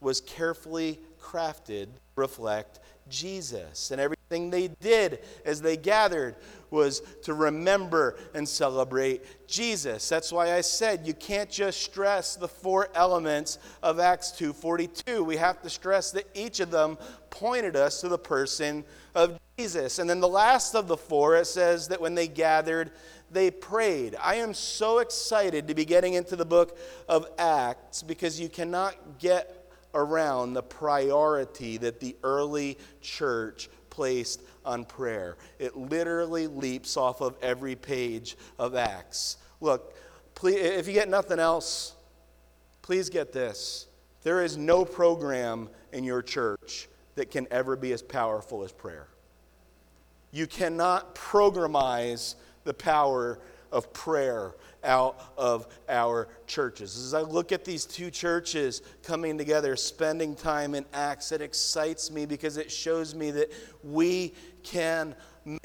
was 0.00 0.20
carefully 0.20 0.98
crafted 1.22 1.86
to 1.86 2.00
reflect 2.16 2.80
Jesus. 3.08 3.90
And 3.90 4.00
everything 4.00 4.50
they 4.50 4.68
did 4.80 5.20
as 5.44 5.60
they 5.60 5.76
gathered 5.76 6.36
was 6.70 7.02
to 7.22 7.34
remember 7.34 8.16
and 8.34 8.48
celebrate 8.48 9.46
Jesus. 9.46 10.08
That's 10.08 10.32
why 10.32 10.54
I 10.54 10.60
said 10.60 11.06
you 11.06 11.14
can't 11.14 11.48
just 11.48 11.80
stress 11.80 12.34
the 12.34 12.48
four 12.48 12.88
elements 12.94 13.58
of 13.82 14.00
Acts 14.00 14.32
2:42. 14.32 15.24
We 15.24 15.36
have 15.36 15.62
to 15.62 15.70
stress 15.70 16.10
that 16.12 16.26
each 16.34 16.60
of 16.60 16.70
them 16.70 16.98
pointed 17.30 17.76
us 17.76 18.00
to 18.00 18.08
the 18.08 18.18
person 18.18 18.84
of 19.14 19.38
Jesus. 19.56 19.98
And 19.98 20.10
then 20.10 20.20
the 20.20 20.28
last 20.28 20.74
of 20.74 20.88
the 20.88 20.96
four 20.96 21.36
it 21.36 21.46
says 21.46 21.88
that 21.88 22.00
when 22.00 22.14
they 22.14 22.26
gathered 22.26 22.90
they 23.30 23.50
prayed. 23.50 24.16
I 24.22 24.36
am 24.36 24.54
so 24.54 24.98
excited 24.98 25.68
to 25.68 25.74
be 25.74 25.84
getting 25.84 26.14
into 26.14 26.36
the 26.36 26.44
book 26.44 26.78
of 27.08 27.26
Acts 27.38 28.02
because 28.02 28.40
you 28.40 28.48
cannot 28.48 29.18
get 29.18 29.63
around 29.94 30.54
the 30.54 30.62
priority 30.62 31.76
that 31.78 32.00
the 32.00 32.16
early 32.22 32.78
church 33.00 33.68
placed 33.90 34.42
on 34.64 34.84
prayer. 34.84 35.36
It 35.58 35.76
literally 35.76 36.46
leaps 36.46 36.96
off 36.96 37.20
of 37.20 37.36
every 37.42 37.76
page 37.76 38.36
of 38.58 38.74
Acts. 38.74 39.36
Look, 39.60 39.94
please, 40.34 40.56
if 40.56 40.86
you 40.86 40.92
get 40.92 41.08
nothing 41.08 41.38
else, 41.38 41.94
please 42.82 43.08
get 43.08 43.32
this. 43.32 43.86
There 44.22 44.42
is 44.42 44.56
no 44.56 44.84
program 44.84 45.68
in 45.92 46.02
your 46.02 46.22
church 46.22 46.88
that 47.14 47.30
can 47.30 47.46
ever 47.50 47.76
be 47.76 47.92
as 47.92 48.02
powerful 48.02 48.64
as 48.64 48.72
prayer. 48.72 49.08
You 50.32 50.46
cannot 50.46 51.14
programize 51.14 52.34
the 52.64 52.74
power 52.74 53.38
of 53.70 53.92
prayer 53.92 54.54
out 54.84 55.32
of 55.36 55.66
our 55.88 56.28
churches. 56.46 56.96
As 56.96 57.14
I 57.14 57.22
look 57.22 57.52
at 57.52 57.64
these 57.64 57.86
two 57.86 58.10
churches 58.10 58.82
coming 59.02 59.38
together, 59.38 59.76
spending 59.76 60.34
time 60.34 60.74
in 60.74 60.84
Acts, 60.92 61.32
it 61.32 61.40
excites 61.40 62.10
me 62.10 62.26
because 62.26 62.56
it 62.56 62.70
shows 62.70 63.14
me 63.14 63.30
that 63.32 63.52
we 63.82 64.34
can 64.62 65.14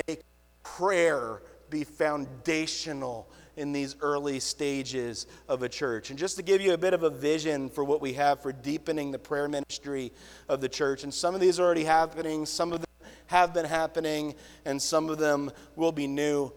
make 0.08 0.21
prayer 0.63 1.41
be 1.69 1.84
foundational 1.84 3.29
in 3.55 3.73
these 3.73 3.95
early 4.01 4.39
stages 4.39 5.27
of 5.49 5.63
a 5.63 5.69
church. 5.69 6.10
And 6.10 6.17
just 6.17 6.38
to 6.38 6.41
give 6.41 6.62
you 6.62 6.73
a 6.73 6.77
bit 6.77 6.93
of 6.93 7.03
a 7.03 7.10
vision 7.10 7.69
for 7.69 7.84
what 7.84 8.01
we 8.01 8.13
have 8.13 8.41
for 8.41 8.53
deepening 8.53 9.12
the 9.12 9.19
prayer 9.19 9.49
ministry 9.49 10.13
of 10.47 10.62
the 10.62 10.69
church, 10.69 11.03
and 11.03 11.13
some 11.13 11.36
of 11.36 11.41
these 11.41 11.60
are 11.60 11.65
already 11.65 11.84
happening, 11.84 12.45
some 12.45 12.71
of 12.71 12.79
them 12.79 13.08
have 13.27 13.53
been 13.53 13.65
happening, 13.65 14.34
and 14.65 14.82
some 14.82 15.10
of 15.10 15.17
them 15.17 15.51
will 15.75 15.91
be 15.91 16.08
new. 16.08 16.51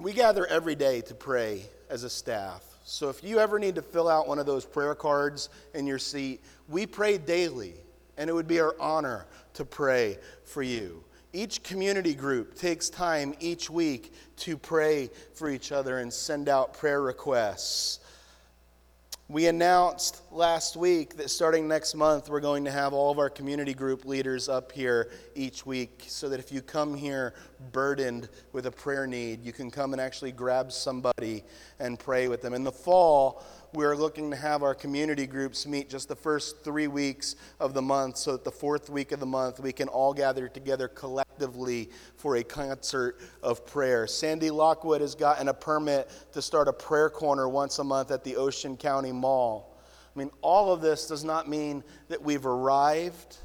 We 0.00 0.14
gather 0.14 0.46
every 0.46 0.76
day 0.76 1.02
to 1.02 1.14
pray 1.14 1.66
as 1.90 2.04
a 2.04 2.08
staff. 2.10 2.64
So 2.84 3.10
if 3.10 3.22
you 3.22 3.38
ever 3.38 3.58
need 3.58 3.74
to 3.74 3.82
fill 3.82 4.08
out 4.08 4.26
one 4.26 4.38
of 4.38 4.46
those 4.46 4.64
prayer 4.64 4.94
cards 4.94 5.50
in 5.74 5.86
your 5.86 5.98
seat, 5.98 6.40
we 6.68 6.86
pray 6.86 7.18
daily, 7.18 7.74
and 8.16 8.30
it 8.30 8.32
would 8.32 8.48
be 8.48 8.60
our 8.60 8.74
honor 8.80 9.26
to 9.52 9.64
pray 9.66 10.16
for 10.44 10.62
you. 10.62 11.04
Each 11.34 11.62
community 11.62 12.14
group 12.14 12.54
takes 12.54 12.88
time 12.88 13.34
each 13.40 13.68
week 13.68 14.14
to 14.38 14.56
pray 14.56 15.10
for 15.34 15.50
each 15.50 15.70
other 15.70 15.98
and 15.98 16.10
send 16.10 16.48
out 16.48 16.72
prayer 16.72 17.02
requests. 17.02 18.00
We 19.30 19.46
announced 19.46 20.22
last 20.32 20.76
week 20.76 21.16
that 21.18 21.30
starting 21.30 21.68
next 21.68 21.94
month, 21.94 22.28
we're 22.28 22.40
going 22.40 22.64
to 22.64 22.70
have 22.72 22.92
all 22.92 23.12
of 23.12 23.20
our 23.20 23.30
community 23.30 23.74
group 23.74 24.04
leaders 24.04 24.48
up 24.48 24.72
here 24.72 25.12
each 25.36 25.64
week 25.64 26.02
so 26.08 26.28
that 26.30 26.40
if 26.40 26.50
you 26.50 26.60
come 26.60 26.96
here 26.96 27.34
burdened 27.70 28.28
with 28.50 28.66
a 28.66 28.72
prayer 28.72 29.06
need, 29.06 29.44
you 29.44 29.52
can 29.52 29.70
come 29.70 29.92
and 29.92 30.00
actually 30.00 30.32
grab 30.32 30.72
somebody 30.72 31.44
and 31.78 31.96
pray 31.96 32.26
with 32.26 32.42
them. 32.42 32.54
In 32.54 32.64
the 32.64 32.72
fall, 32.72 33.44
we're 33.72 33.94
looking 33.94 34.30
to 34.30 34.36
have 34.36 34.62
our 34.62 34.74
community 34.74 35.26
groups 35.26 35.66
meet 35.66 35.88
just 35.88 36.08
the 36.08 36.16
first 36.16 36.64
three 36.64 36.88
weeks 36.88 37.36
of 37.60 37.72
the 37.72 37.82
month 37.82 38.16
so 38.16 38.32
that 38.32 38.44
the 38.44 38.50
fourth 38.50 38.90
week 38.90 39.12
of 39.12 39.20
the 39.20 39.26
month 39.26 39.60
we 39.60 39.72
can 39.72 39.88
all 39.88 40.12
gather 40.12 40.48
together 40.48 40.88
collectively 40.88 41.88
for 42.16 42.36
a 42.36 42.42
concert 42.42 43.20
of 43.42 43.64
prayer. 43.66 44.06
Sandy 44.06 44.50
Lockwood 44.50 45.00
has 45.00 45.14
gotten 45.14 45.48
a 45.48 45.54
permit 45.54 46.10
to 46.32 46.42
start 46.42 46.66
a 46.66 46.72
prayer 46.72 47.08
corner 47.08 47.48
once 47.48 47.78
a 47.78 47.84
month 47.84 48.10
at 48.10 48.24
the 48.24 48.36
Ocean 48.36 48.76
County 48.76 49.12
Mall. 49.12 49.78
I 50.14 50.18
mean, 50.18 50.30
all 50.42 50.72
of 50.72 50.80
this 50.80 51.06
does 51.06 51.22
not 51.22 51.48
mean 51.48 51.84
that 52.08 52.20
we've 52.20 52.46
arrived. 52.46 53.36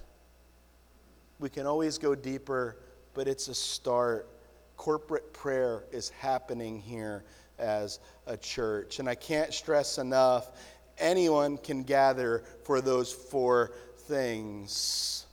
We 1.40 1.50
can 1.50 1.68
always 1.68 2.00
go 2.00 2.16
deeper, 2.16 2.78
but 3.14 3.28
it's 3.28 3.48
a 3.48 3.56
start. 3.56 4.28
Corporate 4.76 5.32
prayer 5.34 5.84
is 5.92 6.10
happening 6.10 6.80
here 6.80 7.24
as 7.60 8.00
a 8.28 8.38
church. 8.38 9.00
And 9.00 9.10
I 9.10 9.16
can't 9.16 9.54
stress 9.54 9.98
enough 9.98 10.52
anyone 10.98 11.58
can 11.58 11.84
gather 11.84 12.44
for 12.64 12.82
those 12.82 13.12
four 13.12 13.72
things. 14.08 15.26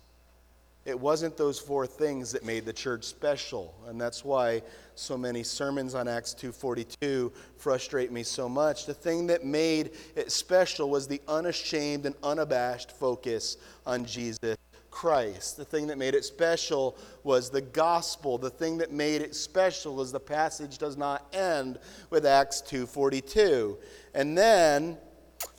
It 0.85 0.99
wasn't 0.99 1.37
those 1.37 1.61
four 1.61 1.87
things 1.87 2.33
that 2.33 2.45
made 2.45 2.65
the 2.65 2.73
church 2.73 3.05
special, 3.05 3.73
and 3.87 4.01
that's 4.01 4.25
why 4.25 4.63
so 4.97 5.17
many 5.17 5.45
sermons 5.45 5.95
on 5.95 6.09
Acts 6.09 6.35
2:42 6.35 7.33
frustrate 7.57 8.11
me 8.11 8.25
so 8.25 8.49
much. 8.49 8.87
The 8.87 8.95
thing 8.95 9.29
that 9.29 9.45
made 9.45 9.93
it 10.17 10.33
special 10.33 10.91
was 10.91 11.07
the 11.07 11.23
unashamed 11.29 12.05
and 12.05 12.17
unabashed 12.25 12.91
focus 12.91 13.59
on 13.87 14.05
Jesus 14.05 14.57
Christ. 14.93 15.57
The 15.57 15.65
thing 15.65 15.89
that 15.89 15.99
made 15.99 16.15
it 16.15 16.25
special 16.25 16.97
was 17.25 17.51
the 17.51 17.61
gospel. 17.61 18.39
The 18.39 18.51
thing 18.51 18.79
that 18.79 18.93
made 18.93 19.23
it 19.23 19.35
special 19.35 20.01
is 20.01 20.13
the 20.13 20.21
passage 20.21 20.79
does 20.79 20.97
not 20.97 21.27
end 21.33 21.81
with 22.11 22.25
Acts 22.25 22.61
2:42. 22.61 23.79
And 24.15 24.39
then 24.39 24.99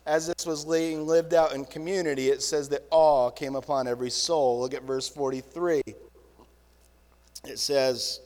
as 0.06 0.26
this 0.26 0.46
was 0.46 0.64
being 0.64 1.06
lived 1.06 1.34
out 1.34 1.54
in 1.54 1.64
community, 1.64 2.28
it 2.28 2.42
says 2.42 2.68
that 2.70 2.86
awe 2.90 3.30
came 3.30 3.56
upon 3.56 3.88
every 3.88 4.10
soul. 4.10 4.60
Look 4.60 4.74
at 4.74 4.82
verse 4.82 5.08
43. 5.08 5.82
It 7.46 7.58
says, 7.58 8.20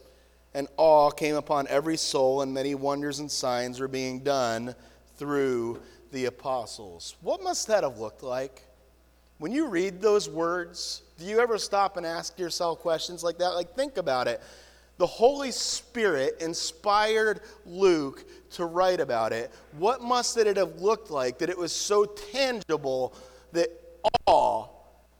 And 0.54 0.68
awe 0.76 1.10
came 1.10 1.36
upon 1.36 1.66
every 1.68 1.96
soul, 1.96 2.42
and 2.42 2.52
many 2.52 2.74
wonders 2.74 3.20
and 3.20 3.30
signs 3.30 3.80
were 3.80 3.88
being 3.88 4.20
done 4.20 4.74
through 5.16 5.80
the 6.12 6.26
apostles. 6.26 7.16
What 7.20 7.42
must 7.42 7.66
that 7.68 7.84
have 7.84 7.98
looked 7.98 8.22
like? 8.22 8.67
When 9.38 9.52
you 9.52 9.68
read 9.68 10.00
those 10.00 10.28
words, 10.28 11.02
do 11.18 11.24
you 11.24 11.40
ever 11.40 11.58
stop 11.58 11.96
and 11.96 12.04
ask 12.04 12.38
yourself 12.38 12.80
questions 12.80 13.22
like 13.22 13.38
that? 13.38 13.50
Like, 13.50 13.74
think 13.74 13.96
about 13.96 14.26
it. 14.26 14.40
The 14.98 15.06
Holy 15.06 15.52
Spirit 15.52 16.38
inspired 16.40 17.40
Luke 17.64 18.24
to 18.52 18.64
write 18.64 18.98
about 18.98 19.32
it. 19.32 19.52
What 19.76 20.02
must 20.02 20.36
it 20.36 20.56
have 20.56 20.80
looked 20.80 21.10
like 21.10 21.38
that 21.38 21.48
it 21.48 21.56
was 21.56 21.72
so 21.72 22.04
tangible 22.04 23.14
that 23.52 23.70
awe 24.26 24.66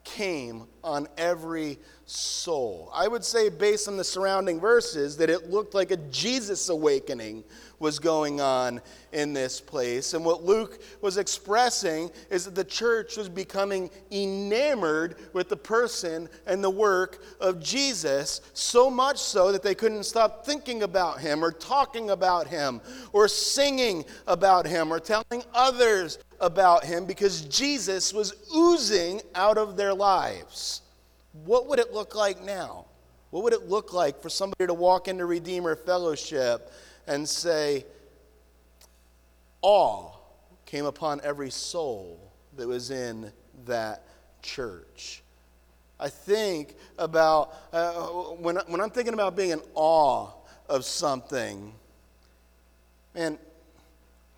came 0.05 0.65
on 0.83 1.07
every 1.17 1.79
soul? 2.07 2.91
I 2.95 3.09
would 3.09 3.25
say, 3.25 3.49
based 3.49 3.89
on 3.89 3.97
the 3.97 4.05
surrounding 4.05 4.61
verses, 4.61 5.17
that 5.19 5.31
it 5.31 5.51
looked 5.51 5.75
like 5.75 5.91
a 5.91 5.97
Jesus 5.97 6.69
awakening 6.69 7.45
was 7.79 7.99
going 7.99 8.41
on 8.41 8.81
in 9.13 9.33
this 9.33 9.61
place. 9.61 10.15
And 10.15 10.25
what 10.25 10.45
Luke 10.45 10.83
was 11.01 11.17
expressing 11.17 12.11
is 12.31 12.45
that 12.45 12.55
the 12.55 12.65
church 12.65 13.17
was 13.17 13.29
becoming 13.29 13.91
enamored 14.11 15.17
with 15.33 15.49
the 15.49 15.57
person 15.57 16.29
and 16.47 16.63
the 16.63 16.71
work 16.71 17.23
of 17.41 17.61
Jesus, 17.61 18.41
so 18.53 18.91
much 18.91 19.19
so 19.19 19.53
that 19.53 19.63
they 19.63 19.75
couldn't 19.75 20.05
stop 20.05 20.45
thinking 20.45 20.83
about 20.83 21.21
him 21.21 21.45
or 21.45 21.53
talking 21.53 22.11
about 22.11 22.49
him 22.49 22.81
or 23.13 23.29
singing 23.29 24.05
about 24.27 24.67
him 24.67 24.93
or 24.93 24.99
telling 24.99 25.45
others 25.55 26.19
about 26.41 26.85
him 26.85 27.05
because 27.05 27.43
Jesus 27.43 28.13
was 28.13 28.35
oozing 28.55 29.21
out 29.35 29.59
of 29.59 29.77
their 29.77 29.95
lives. 29.95 30.83
What 31.45 31.67
would 31.69 31.79
it 31.79 31.93
look 31.93 32.15
like 32.15 32.43
now? 32.43 32.87
What 33.31 33.45
would 33.45 33.53
it 33.53 33.69
look 33.69 33.93
like 33.93 34.23
for 34.23 34.29
somebody 34.29 34.67
to 34.67 34.75
walk 34.75 35.09
into 35.09 35.27
Redeemer 35.27 35.77
Fellowship 35.77 36.73
and 37.07 37.29
say, 37.29 37.85
awe 39.63 40.13
came 40.67 40.87
upon 40.87 41.21
every 41.25 41.51
soul 41.51 42.19
that 42.57 42.67
was 42.67 42.91
in 42.91 43.33
that 43.67 44.03
church. 44.43 45.23
I 46.01 46.09
think 46.09 46.75
about, 46.99 47.55
uh, 47.73 47.93
when, 48.39 48.57
when 48.67 48.81
I'm 48.81 48.91
thinking 48.91 49.15
about 49.15 49.37
being 49.37 49.51
in 49.51 49.61
awe 49.75 50.31
of 50.69 50.85
something, 50.85 51.73
and 53.15 53.39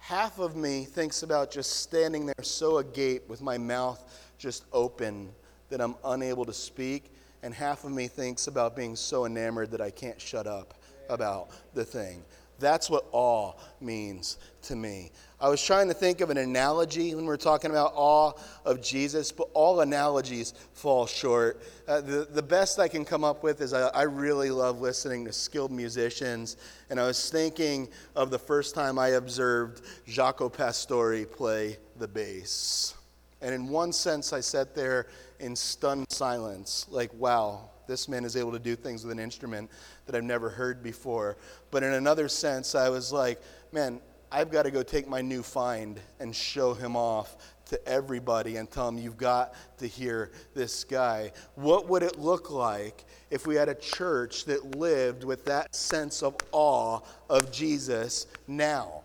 half 0.01 0.39
of 0.39 0.57
me 0.57 0.85
thinks 0.85 1.23
about 1.23 1.51
just 1.51 1.81
standing 1.81 2.27
there 2.27 2.35
so 2.43 2.79
agape 2.79 3.29
with 3.29 3.41
my 3.41 3.57
mouth 3.57 4.03
just 4.39 4.65
open 4.73 5.31
that 5.69 5.81
I'm 5.81 5.95
unable 6.05 6.45
to 6.45 6.53
speak. 6.53 7.13
and 7.43 7.55
half 7.55 7.85
of 7.85 7.93
me 7.93 8.07
thinks 8.09 8.49
about 8.49 8.77
being 8.77 8.97
so 8.97 9.25
enamored 9.25 9.71
that 9.71 9.81
I 9.81 9.91
can't 9.91 10.21
shut 10.21 10.47
up 10.47 10.75
about 11.09 11.51
the 11.75 11.85
thing. 11.85 12.23
That's 12.61 12.88
what 12.90 13.07
awe 13.11 13.55
means 13.81 14.38
to 14.62 14.77
me. 14.77 15.11
I 15.40 15.49
was 15.49 15.64
trying 15.64 15.88
to 15.88 15.94
think 15.94 16.20
of 16.20 16.29
an 16.29 16.37
analogy 16.37 17.14
when 17.14 17.25
we 17.25 17.33
are 17.33 17.38
talking 17.38 17.70
about 17.70 17.92
awe 17.94 18.33
of 18.66 18.83
Jesus, 18.83 19.33
but 19.33 19.49
all 19.55 19.81
analogies 19.81 20.53
fall 20.75 21.07
short. 21.07 21.62
Uh, 21.88 22.03
the, 22.03 22.29
the 22.31 22.42
best 22.42 22.79
I 22.79 22.88
can 22.88 23.07
come 23.07 23.25
up 23.25 23.42
with 23.42 23.62
is 23.62 23.73
I, 23.73 23.88
I 23.88 24.03
really 24.03 24.51
love 24.51 24.83
listening 24.83 25.25
to 25.25 25.33
skilled 25.33 25.73
musicians, 25.73 26.59
and 26.90 27.01
I 27.01 27.07
was 27.07 27.31
thinking 27.31 27.88
of 28.14 28.31
the 28.31 28.38
first 28.38 28.75
time 28.75 28.99
I 28.99 29.09
observed 29.09 29.83
Jaco 30.07 30.53
Pastorius 30.53 31.35
play 31.35 31.79
the 31.99 32.07
bass. 32.07 32.94
And 33.40 33.55
in 33.55 33.68
one 33.68 33.92
sense, 33.92 34.35
I 34.35 34.40
sat 34.40 34.75
there 34.75 35.07
in 35.38 35.57
stunned 35.57 36.07
silence, 36.11 36.85
like, 36.90 37.11
wow, 37.14 37.70
this 37.90 38.09
man 38.09 38.24
is 38.24 38.37
able 38.37 38.53
to 38.53 38.59
do 38.59 38.76
things 38.76 39.05
with 39.05 39.12
an 39.12 39.18
instrument 39.18 39.68
that 40.07 40.14
I've 40.14 40.24
never 40.24 40.48
heard 40.48 40.83
before. 40.83 41.37
But 41.70 41.83
in 41.83 41.92
another 41.92 42.29
sense, 42.29 42.74
I 42.74 42.88
was 42.88 43.12
like, 43.12 43.42
man, 43.72 44.00
I've 44.31 44.53
got 44.53 44.62
to 44.62 44.70
go 44.70 44.85
take 44.85 45.09
my 45.09 45.20
new 45.20 45.42
find 45.42 45.98
and 46.20 46.35
show 46.35 46.72
him 46.72 46.94
off 46.94 47.37
to 47.66 47.88
everybody 47.88 48.57
and 48.57 48.70
tell 48.70 48.87
them, 48.87 48.96
you've 48.96 49.16
got 49.16 49.55
to 49.79 49.88
hear 49.88 50.31
this 50.55 50.85
guy. 50.85 51.33
What 51.57 51.88
would 51.88 52.05
it 52.05 52.18
look 52.18 52.50
like 52.50 53.05
if 53.31 53.46
we 53.46 53.57
had 53.57 53.68
a 53.68 53.74
church 53.74 54.44
that 54.44 54.76
lived 54.76 55.24
with 55.24 55.44
that 55.46 55.74
sense 55.74 56.22
of 56.22 56.37
awe 56.53 57.00
of 57.29 57.50
Jesus 57.50 58.26
now? 58.46 59.03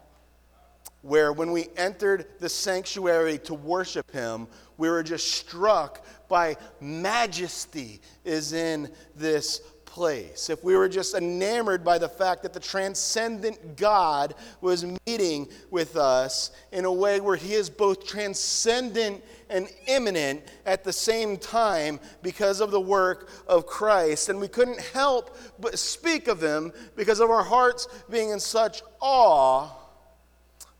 Where 1.01 1.33
when 1.33 1.51
we 1.51 1.69
entered 1.77 2.25
the 2.39 2.49
sanctuary 2.49 3.37
to 3.39 3.53
worship 3.53 4.09
him, 4.11 4.47
we 4.77 4.89
were 4.89 5.03
just 5.03 5.31
struck 5.31 6.05
by 6.27 6.57
majesty 6.79 8.01
is 8.23 8.53
in 8.53 8.89
this 9.15 9.61
place, 9.95 10.49
if 10.49 10.61
we 10.61 10.75
were 10.75 10.89
just 10.89 11.15
enamored 11.15 11.81
by 11.81 11.97
the 11.97 12.09
fact 12.09 12.43
that 12.43 12.51
the 12.51 12.59
transcendent 12.59 13.77
God 13.77 14.35
was 14.59 14.85
meeting 15.07 15.47
with 15.71 15.95
us 15.95 16.51
in 16.73 16.83
a 16.83 16.91
way 16.91 17.21
where 17.21 17.37
He 17.37 17.53
is 17.53 17.69
both 17.69 18.05
transcendent 18.05 19.23
and 19.49 19.69
immanent 19.87 20.43
at 20.65 20.83
the 20.83 20.91
same 20.91 21.37
time 21.37 22.01
because 22.21 22.59
of 22.59 22.71
the 22.71 22.81
work 22.81 23.29
of 23.47 23.67
Christ. 23.67 24.27
And 24.27 24.41
we 24.41 24.49
couldn't 24.49 24.81
help 24.81 25.37
but 25.61 25.79
speak 25.79 26.27
of 26.27 26.43
Him 26.43 26.73
because 26.97 27.21
of 27.21 27.29
our 27.29 27.43
hearts 27.43 27.87
being 28.09 28.31
in 28.31 28.39
such 28.41 28.81
awe. 28.99 29.71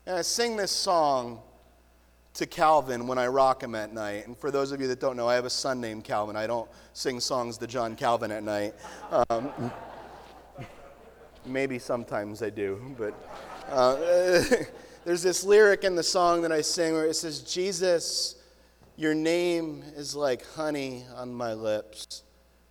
And 0.04 0.18
I 0.18 0.22
sing 0.22 0.58
this 0.58 0.72
song 0.72 1.40
to 2.36 2.44
Calvin 2.44 3.06
when 3.06 3.16
I 3.16 3.28
rock 3.28 3.62
him 3.62 3.74
at 3.74 3.94
night. 3.94 4.26
And 4.26 4.36
for 4.36 4.50
those 4.50 4.70
of 4.70 4.80
you 4.80 4.86
that 4.88 5.00
don't 5.00 5.16
know, 5.16 5.26
I 5.26 5.34
have 5.34 5.46
a 5.46 5.50
son 5.50 5.80
named 5.80 6.04
Calvin. 6.04 6.36
I 6.36 6.46
don't 6.46 6.68
sing 6.92 7.18
songs 7.18 7.56
to 7.58 7.66
John 7.66 7.96
Calvin 7.96 8.30
at 8.30 8.42
night. 8.42 8.74
Um, 9.30 9.72
maybe 11.46 11.78
sometimes 11.78 12.42
I 12.42 12.50
do, 12.50 12.94
but 12.98 13.14
uh, 13.70 13.96
there's 15.04 15.22
this 15.22 15.44
lyric 15.44 15.84
in 15.84 15.96
the 15.96 16.02
song 16.02 16.42
that 16.42 16.52
I 16.52 16.60
sing 16.60 16.92
where 16.92 17.06
it 17.06 17.14
says, 17.14 17.40
Jesus, 17.40 18.36
your 18.96 19.14
name 19.14 19.82
is 19.96 20.14
like 20.14 20.46
honey 20.52 21.06
on 21.14 21.32
my 21.32 21.54
lips. 21.54 22.22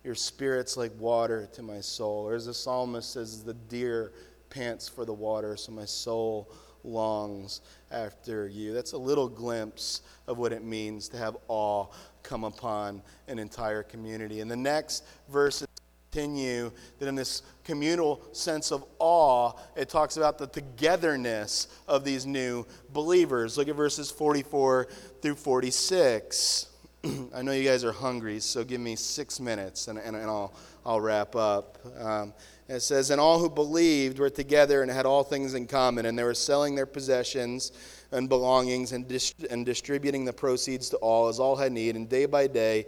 Your 0.04 0.14
spirit's 0.14 0.76
like 0.76 0.92
water 0.96 1.48
to 1.54 1.62
my 1.62 1.80
soul. 1.80 2.28
Or 2.28 2.34
as 2.34 2.46
the 2.46 2.54
psalmist 2.54 3.14
says, 3.14 3.42
the 3.42 3.54
deer 3.54 4.12
pants 4.48 4.88
for 4.88 5.04
the 5.04 5.12
water, 5.12 5.56
so 5.56 5.72
my 5.72 5.84
soul 5.84 6.52
longs 6.86 7.60
after 7.90 8.48
you. 8.48 8.72
That's 8.72 8.92
a 8.92 8.98
little 8.98 9.28
glimpse 9.28 10.02
of 10.26 10.38
what 10.38 10.52
it 10.52 10.64
means 10.64 11.08
to 11.10 11.16
have 11.18 11.36
awe 11.48 11.86
come 12.22 12.44
upon 12.44 13.02
an 13.28 13.38
entire 13.38 13.82
community. 13.82 14.40
And 14.40 14.50
the 14.50 14.56
next 14.56 15.04
verses 15.30 15.66
continue 16.10 16.72
that 16.98 17.08
in 17.08 17.14
this 17.14 17.42
communal 17.64 18.22
sense 18.32 18.72
of 18.72 18.84
awe, 18.98 19.52
it 19.76 19.88
talks 19.88 20.16
about 20.16 20.38
the 20.38 20.46
togetherness 20.46 21.68
of 21.86 22.04
these 22.04 22.24
new 22.24 22.64
believers. 22.92 23.58
Look 23.58 23.68
at 23.68 23.76
verses 23.76 24.10
44 24.10 24.88
through 25.20 25.34
46. 25.34 26.68
I 27.34 27.42
know 27.42 27.52
you 27.52 27.68
guys 27.68 27.84
are 27.84 27.92
hungry, 27.92 28.40
so 28.40 28.64
give 28.64 28.80
me 28.80 28.96
six 28.96 29.38
minutes 29.40 29.88
and, 29.88 29.98
and, 29.98 30.16
and 30.16 30.26
I'll, 30.30 30.54
I'll 30.86 31.00
wrap 31.00 31.36
up. 31.36 31.78
Um, 32.00 32.32
it 32.68 32.80
says, 32.80 33.10
And 33.10 33.20
all 33.20 33.38
who 33.38 33.48
believed 33.48 34.18
were 34.18 34.30
together 34.30 34.82
and 34.82 34.90
had 34.90 35.06
all 35.06 35.22
things 35.22 35.54
in 35.54 35.66
common, 35.66 36.06
and 36.06 36.18
they 36.18 36.24
were 36.24 36.34
selling 36.34 36.74
their 36.74 36.86
possessions 36.86 37.72
and 38.12 38.28
belongings 38.28 38.92
and, 38.92 39.10
and 39.50 39.66
distributing 39.66 40.24
the 40.24 40.32
proceeds 40.32 40.88
to 40.90 40.96
all 40.98 41.28
as 41.28 41.38
all 41.38 41.56
had 41.56 41.72
need, 41.72 41.96
and 41.96 42.08
day 42.08 42.26
by 42.26 42.46
day 42.46 42.86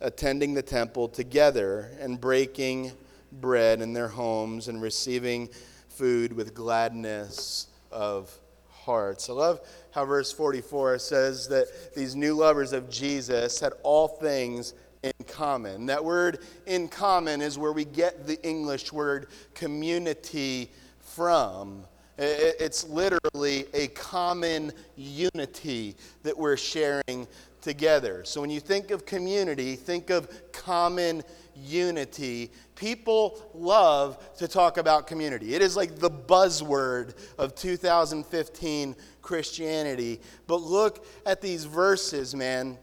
attending 0.00 0.52
the 0.52 0.62
temple 0.62 1.08
together 1.08 1.90
and 2.00 2.20
breaking 2.20 2.92
bread 3.40 3.80
in 3.80 3.92
their 3.92 4.08
homes 4.08 4.68
and 4.68 4.82
receiving 4.82 5.48
food 5.88 6.32
with 6.32 6.54
gladness 6.54 7.68
of 7.90 8.36
hearts. 8.70 9.30
I 9.30 9.34
love 9.34 9.60
how 9.92 10.04
verse 10.04 10.32
44 10.32 10.98
says 10.98 11.48
that 11.48 11.94
these 11.94 12.16
new 12.16 12.34
lovers 12.34 12.72
of 12.72 12.90
Jesus 12.90 13.60
had 13.60 13.72
all 13.82 14.08
things 14.08 14.74
in 15.02 15.12
common. 15.26 15.86
That 15.86 16.04
word 16.04 16.40
in 16.66 16.88
common 16.88 17.42
is 17.42 17.58
where 17.58 17.72
we 17.72 17.84
get 17.84 18.26
the 18.26 18.42
English 18.46 18.92
word 18.92 19.28
community 19.54 20.70
from. 21.00 21.84
It's 22.18 22.84
literally 22.84 23.66
a 23.74 23.88
common 23.88 24.72
unity 24.96 25.96
that 26.22 26.36
we're 26.36 26.56
sharing 26.56 27.26
together. 27.60 28.22
So 28.24 28.40
when 28.40 28.50
you 28.50 28.60
think 28.60 28.90
of 28.90 29.06
community, 29.06 29.76
think 29.76 30.10
of 30.10 30.28
common 30.52 31.22
unity. 31.56 32.50
People 32.74 33.40
love 33.54 34.36
to 34.36 34.46
talk 34.46 34.76
about 34.76 35.06
community. 35.06 35.54
It 35.54 35.62
is 35.62 35.76
like 35.76 35.98
the 35.98 36.10
buzzword 36.10 37.14
of 37.38 37.54
2015 37.54 38.96
Christianity. 39.22 40.20
But 40.46 40.56
look 40.62 41.06
at 41.24 41.40
these 41.40 41.64
verses, 41.64 42.34
man. 42.34 42.78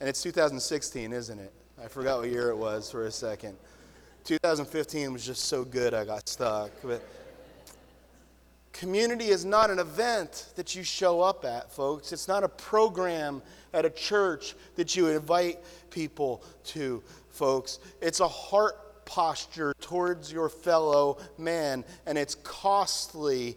And 0.00 0.08
it's 0.08 0.22
2016, 0.22 1.12
isn't 1.12 1.38
it? 1.38 1.52
I 1.82 1.88
forgot 1.88 2.20
what 2.20 2.30
year 2.30 2.50
it 2.50 2.56
was 2.56 2.92
for 2.92 3.06
a 3.06 3.10
second. 3.10 3.56
2015 4.22 5.12
was 5.12 5.26
just 5.26 5.46
so 5.46 5.64
good, 5.64 5.94
I 5.94 6.04
got 6.04 6.28
stuck. 6.28 6.70
But 6.84 7.02
community 8.72 9.26
is 9.26 9.44
not 9.44 9.68
an 9.68 9.80
event 9.80 10.52
that 10.54 10.76
you 10.76 10.84
show 10.84 11.20
up 11.20 11.44
at, 11.44 11.72
folks. 11.72 12.12
It's 12.12 12.28
not 12.28 12.44
a 12.44 12.48
program 12.48 13.42
at 13.74 13.84
a 13.84 13.90
church 13.90 14.54
that 14.76 14.94
you 14.94 15.08
invite 15.08 15.58
people 15.90 16.44
to, 16.66 17.02
folks. 17.30 17.80
It's 18.00 18.20
a 18.20 18.28
heart 18.28 19.04
posture 19.04 19.74
towards 19.80 20.32
your 20.32 20.48
fellow 20.48 21.18
man, 21.36 21.84
and 22.06 22.16
it's 22.16 22.36
costly 22.36 23.56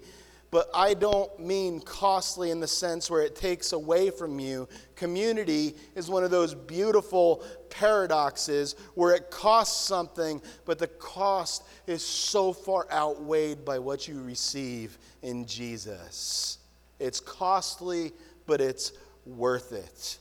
but 0.55 0.69
I 0.73 0.93
don't 0.93 1.37
mean 1.37 1.81
costly 1.81 2.49
in 2.49 2.61
the 2.61 2.67
sense 2.67 3.11
where 3.11 3.21
it 3.21 3.35
takes 3.35 3.73
away 3.73 4.09
from 4.09 4.39
you. 4.39 4.69
Community 4.95 5.75
is 5.95 6.09
one 6.09 6.23
of 6.23 6.31
those 6.31 6.55
beautiful 6.55 7.43
paradoxes 7.69 8.77
where 8.93 9.13
it 9.13 9.29
costs 9.29 9.85
something, 9.85 10.41
but 10.63 10.79
the 10.79 10.87
cost 10.87 11.65
is 11.87 12.01
so 12.01 12.53
far 12.53 12.87
outweighed 12.89 13.65
by 13.65 13.77
what 13.77 14.07
you 14.07 14.21
receive 14.23 14.97
in 15.23 15.45
Jesus. 15.45 16.59
It's 17.01 17.19
costly, 17.19 18.13
but 18.47 18.61
it's 18.61 18.93
worth 19.25 19.73
it. 19.73 20.19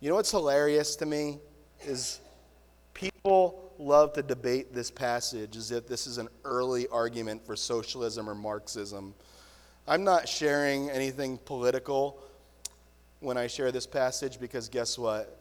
You 0.00 0.08
know 0.08 0.14
what's 0.14 0.30
hilarious 0.30 0.96
to 0.96 1.04
me 1.04 1.40
is 1.84 2.20
people 2.94 3.74
love 3.78 4.14
to 4.14 4.22
debate 4.22 4.72
this 4.72 4.90
passage 4.90 5.58
as 5.58 5.72
if 5.72 5.86
this 5.86 6.06
is 6.06 6.16
an 6.16 6.28
early 6.42 6.88
argument 6.88 7.44
for 7.44 7.54
socialism 7.54 8.30
or 8.30 8.34
Marxism. 8.34 9.12
I'm 9.86 10.04
not 10.04 10.28
sharing 10.28 10.90
anything 10.90 11.38
political 11.38 12.22
when 13.18 13.36
I 13.36 13.48
share 13.48 13.72
this 13.72 13.86
passage 13.86 14.38
because 14.38 14.68
guess 14.68 14.96
what? 14.96 15.38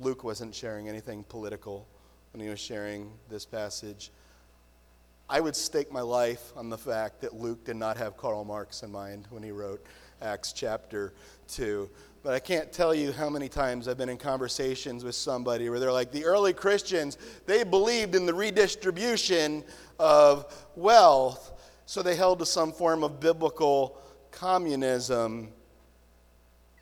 Luke 0.00 0.24
wasn't 0.24 0.54
sharing 0.54 0.90
anything 0.90 1.24
political 1.24 1.88
when 2.32 2.42
he 2.42 2.50
was 2.50 2.60
sharing 2.60 3.10
this 3.30 3.46
passage. 3.46 4.10
I 5.30 5.40
would 5.40 5.56
stake 5.56 5.90
my 5.90 6.02
life 6.02 6.52
on 6.54 6.68
the 6.68 6.76
fact 6.76 7.22
that 7.22 7.34
Luke 7.34 7.64
did 7.64 7.76
not 7.76 7.96
have 7.96 8.18
Karl 8.18 8.44
Marx 8.44 8.82
in 8.82 8.92
mind 8.92 9.26
when 9.30 9.42
he 9.42 9.52
wrote 9.52 9.82
Acts 10.20 10.52
chapter 10.52 11.14
2. 11.48 11.88
But 12.22 12.34
I 12.34 12.40
can't 12.40 12.70
tell 12.70 12.94
you 12.94 13.10
how 13.10 13.30
many 13.30 13.48
times 13.48 13.88
I've 13.88 13.96
been 13.96 14.08
in 14.10 14.18
conversations 14.18 15.02
with 15.02 15.14
somebody 15.14 15.70
where 15.70 15.80
they're 15.80 15.92
like, 15.92 16.12
the 16.12 16.26
early 16.26 16.52
Christians, 16.52 17.16
they 17.46 17.64
believed 17.64 18.14
in 18.14 18.26
the 18.26 18.34
redistribution 18.34 19.64
of 19.98 20.54
wealth. 20.76 21.52
So 21.88 22.02
they 22.02 22.16
held 22.16 22.40
to 22.40 22.44
some 22.44 22.70
form 22.70 23.02
of 23.02 23.18
biblical 23.18 23.98
communism. 24.30 25.48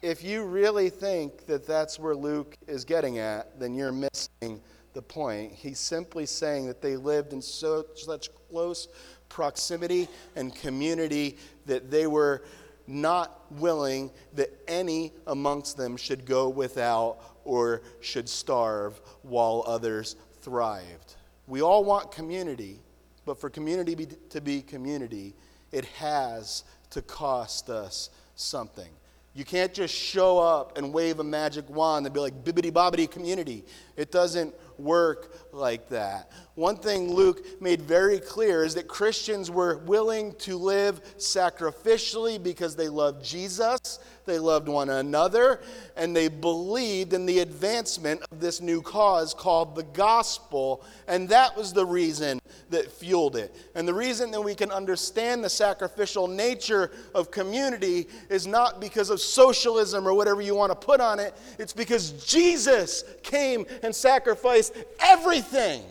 If 0.02 0.24
you 0.24 0.42
really 0.42 0.90
think 0.90 1.46
that 1.46 1.64
that's 1.64 1.96
where 1.96 2.16
Luke 2.16 2.56
is 2.66 2.84
getting 2.84 3.18
at, 3.18 3.60
then 3.60 3.76
you're 3.76 3.92
missing 3.92 4.60
the 4.94 5.02
point. 5.02 5.52
He's 5.52 5.78
simply 5.78 6.26
saying 6.26 6.66
that 6.66 6.82
they 6.82 6.96
lived 6.96 7.32
in 7.32 7.40
so, 7.40 7.84
such 7.94 8.30
close 8.50 8.88
proximity 9.28 10.08
and 10.34 10.52
community 10.52 11.36
that 11.66 11.88
they 11.88 12.08
were 12.08 12.42
not 12.88 13.44
willing 13.52 14.10
that 14.34 14.50
any 14.66 15.12
amongst 15.28 15.76
them 15.76 15.96
should 15.96 16.26
go 16.26 16.48
without 16.48 17.18
or 17.44 17.80
should 18.00 18.28
starve 18.28 19.00
while 19.22 19.62
others 19.68 20.16
thrived. 20.40 21.14
We 21.46 21.62
all 21.62 21.84
want 21.84 22.10
community, 22.10 22.80
but 23.26 23.38
for 23.38 23.50
community 23.50 23.94
be, 23.94 24.06
to 24.30 24.40
be 24.40 24.62
community, 24.62 25.34
it 25.72 25.84
has 25.84 26.64
to 26.90 27.02
cost 27.02 27.68
us 27.68 28.08
something. 28.36 28.88
You 29.34 29.44
can't 29.44 29.74
just 29.74 29.94
show 29.94 30.38
up 30.38 30.78
and 30.78 30.94
wave 30.94 31.18
a 31.18 31.24
magic 31.24 31.68
wand 31.68 32.06
and 32.06 32.14
be 32.14 32.20
like 32.20 32.42
bibbity 32.42 32.70
bobbity 32.70 33.10
community. 33.10 33.64
It 33.96 34.10
doesn't 34.10 34.54
work 34.78 35.52
like 35.52 35.90
that. 35.90 36.32
One 36.56 36.76
thing 36.76 37.12
Luke 37.12 37.60
made 37.60 37.82
very 37.82 38.18
clear 38.18 38.64
is 38.64 38.74
that 38.76 38.88
Christians 38.88 39.50
were 39.50 39.76
willing 39.76 40.32
to 40.36 40.56
live 40.56 41.02
sacrificially 41.18 42.42
because 42.42 42.74
they 42.74 42.88
loved 42.88 43.22
Jesus, 43.22 43.98
they 44.24 44.38
loved 44.38 44.66
one 44.66 44.88
another, 44.88 45.60
and 45.96 46.16
they 46.16 46.28
believed 46.28 47.12
in 47.12 47.26
the 47.26 47.40
advancement 47.40 48.22
of 48.32 48.40
this 48.40 48.62
new 48.62 48.80
cause 48.80 49.34
called 49.34 49.76
the 49.76 49.82
gospel. 49.82 50.82
And 51.06 51.28
that 51.28 51.54
was 51.54 51.74
the 51.74 51.84
reason 51.84 52.40
that 52.70 52.90
fueled 52.90 53.36
it. 53.36 53.54
And 53.74 53.86
the 53.86 53.92
reason 53.92 54.30
that 54.30 54.40
we 54.40 54.54
can 54.54 54.70
understand 54.70 55.44
the 55.44 55.50
sacrificial 55.50 56.26
nature 56.26 56.90
of 57.14 57.30
community 57.30 58.08
is 58.30 58.46
not 58.46 58.80
because 58.80 59.10
of 59.10 59.20
socialism 59.20 60.08
or 60.08 60.14
whatever 60.14 60.40
you 60.40 60.54
want 60.54 60.72
to 60.72 60.86
put 60.86 61.02
on 61.02 61.20
it, 61.20 61.34
it's 61.58 61.74
because 61.74 62.12
Jesus 62.24 63.04
came 63.22 63.66
and 63.82 63.94
sacrificed 63.94 64.72
everything 65.00 65.82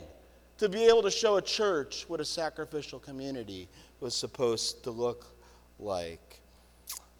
to 0.58 0.70
be 0.70 0.86
able 0.86 1.02
to 1.02 1.12
show 1.12 1.38
a 1.38 1.42
church 1.42 2.06
what 2.08 2.20
a 2.20 2.26
sacrificial 2.26 3.00
community 3.00 3.68
was 4.00 4.16
supposed 4.16 4.84
to 4.84 4.92
look 4.92 5.26
like. 5.80 6.42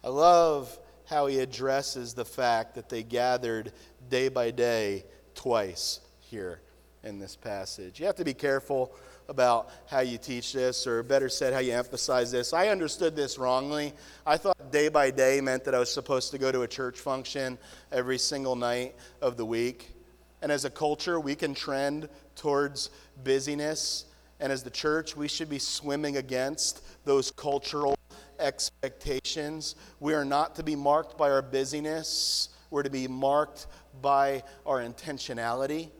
I 0.02 0.08
love 0.08 0.78
how 1.04 1.26
he 1.26 1.38
addresses 1.38 2.14
the 2.14 2.24
fact 2.24 2.74
that 2.74 2.88
they 2.88 3.02
gathered 3.02 3.72
day 4.08 4.28
by 4.28 4.50
day 4.50 5.04
twice 5.34 6.00
here 6.20 6.60
in 7.04 7.18
this 7.18 7.36
passage. 7.36 8.00
You 8.00 8.06
have 8.06 8.16
to 8.16 8.24
be 8.24 8.34
careful 8.34 8.94
about 9.28 9.70
how 9.86 10.00
you 10.00 10.18
teach 10.18 10.52
this, 10.52 10.86
or 10.86 11.02
better 11.02 11.28
said, 11.28 11.52
how 11.52 11.58
you 11.58 11.72
emphasize 11.72 12.30
this. 12.30 12.52
I 12.52 12.68
understood 12.68 13.16
this 13.16 13.38
wrongly. 13.38 13.92
I 14.24 14.36
thought 14.36 14.70
day 14.70 14.88
by 14.88 15.10
day 15.10 15.40
meant 15.40 15.64
that 15.64 15.74
I 15.74 15.78
was 15.78 15.92
supposed 15.92 16.30
to 16.30 16.38
go 16.38 16.52
to 16.52 16.62
a 16.62 16.68
church 16.68 16.98
function 16.98 17.58
every 17.90 18.18
single 18.18 18.54
night 18.54 18.94
of 19.20 19.36
the 19.36 19.44
week. 19.44 19.95
And 20.42 20.52
as 20.52 20.64
a 20.64 20.70
culture, 20.70 21.18
we 21.18 21.34
can 21.34 21.54
trend 21.54 22.08
towards 22.34 22.90
busyness. 23.24 24.04
And 24.40 24.52
as 24.52 24.62
the 24.62 24.70
church, 24.70 25.16
we 25.16 25.28
should 25.28 25.48
be 25.48 25.58
swimming 25.58 26.18
against 26.18 26.82
those 27.04 27.30
cultural 27.30 27.96
expectations. 28.38 29.76
We 30.00 30.14
are 30.14 30.24
not 30.24 30.54
to 30.56 30.62
be 30.62 30.76
marked 30.76 31.16
by 31.16 31.30
our 31.30 31.42
busyness, 31.42 32.50
we're 32.70 32.82
to 32.82 32.90
be 32.90 33.08
marked 33.08 33.66
by 34.02 34.42
our 34.66 34.80
intentionality. 34.80 35.90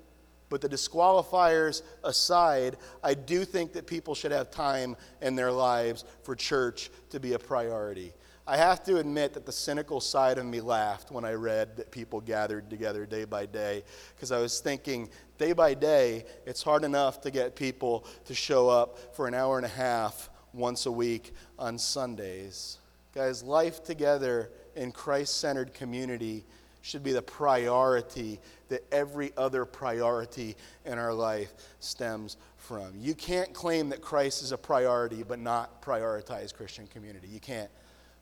But 0.49 0.61
the 0.61 0.68
disqualifiers 0.68 1.82
aside, 2.05 2.76
I 3.03 3.14
do 3.14 3.45
think 3.45 3.72
that 3.72 3.87
people 3.87 4.14
should 4.14 4.30
have 4.30 4.51
time 4.51 4.97
in 5.20 5.34
their 5.34 5.51
lives 5.51 6.05
for 6.22 6.37
church 6.37 6.91
to 7.11 7.18
be 7.18 7.32
a 7.32 7.39
priority. 7.39 8.12
I 8.49 8.57
have 8.57 8.84
to 8.84 8.99
admit 8.99 9.34
that 9.34 9.44
the 9.44 9.51
cynical 9.51 10.01
side 10.01 10.38
of 10.38 10.47
me 10.47 10.61
laughed 10.61 11.11
when 11.11 11.24
I 11.24 11.32
read 11.32 11.76
that 11.78 11.90
people 11.90 12.20
gathered 12.20 12.70
together 12.70 13.05
day 13.05 13.24
by 13.24 13.44
day 13.44 13.82
because 14.14 14.30
I 14.30 14.38
was 14.38 14.61
thinking, 14.61 15.09
day 15.36 15.53
by 15.53 15.74
day, 15.74 16.24
it's 16.47 16.62
hard 16.62 16.84
enough 16.84 17.20
to 17.22 17.32
get 17.32 17.57
people 17.57 18.07
to 18.26 18.34
show 18.34 18.68
up 18.68 19.16
for 19.16 19.26
an 19.26 19.34
hour 19.34 19.57
and 19.57 19.66
a 19.66 19.70
half 19.70 20.30
once 20.53 20.86
a 20.86 20.92
week 20.92 21.32
on 21.59 21.76
Sundays. 21.76 22.78
Guys, 23.12 23.42
life 23.42 23.82
together 23.82 24.51
in 24.76 24.92
Christ 24.92 25.40
centered 25.40 25.74
community 25.74 26.44
should 26.82 27.03
be 27.03 27.12
the 27.12 27.22
priority 27.22 28.38
that 28.68 28.84
every 28.92 29.32
other 29.36 29.64
priority 29.64 30.55
in 30.84 31.01
our 31.01 31.12
life 31.12 31.53
stems 31.80 32.36
from. 32.59 32.92
You 32.97 33.14
can't 33.14 33.53
claim 33.53 33.88
that 33.88 34.01
Christ 34.01 34.44
is 34.44 34.53
a 34.53 34.59
priority 34.59 35.24
but 35.24 35.40
not 35.40 35.82
prioritize 35.82 36.55
Christian 36.55 36.86
community. 36.86 37.26
You 37.26 37.40
can't. 37.40 37.70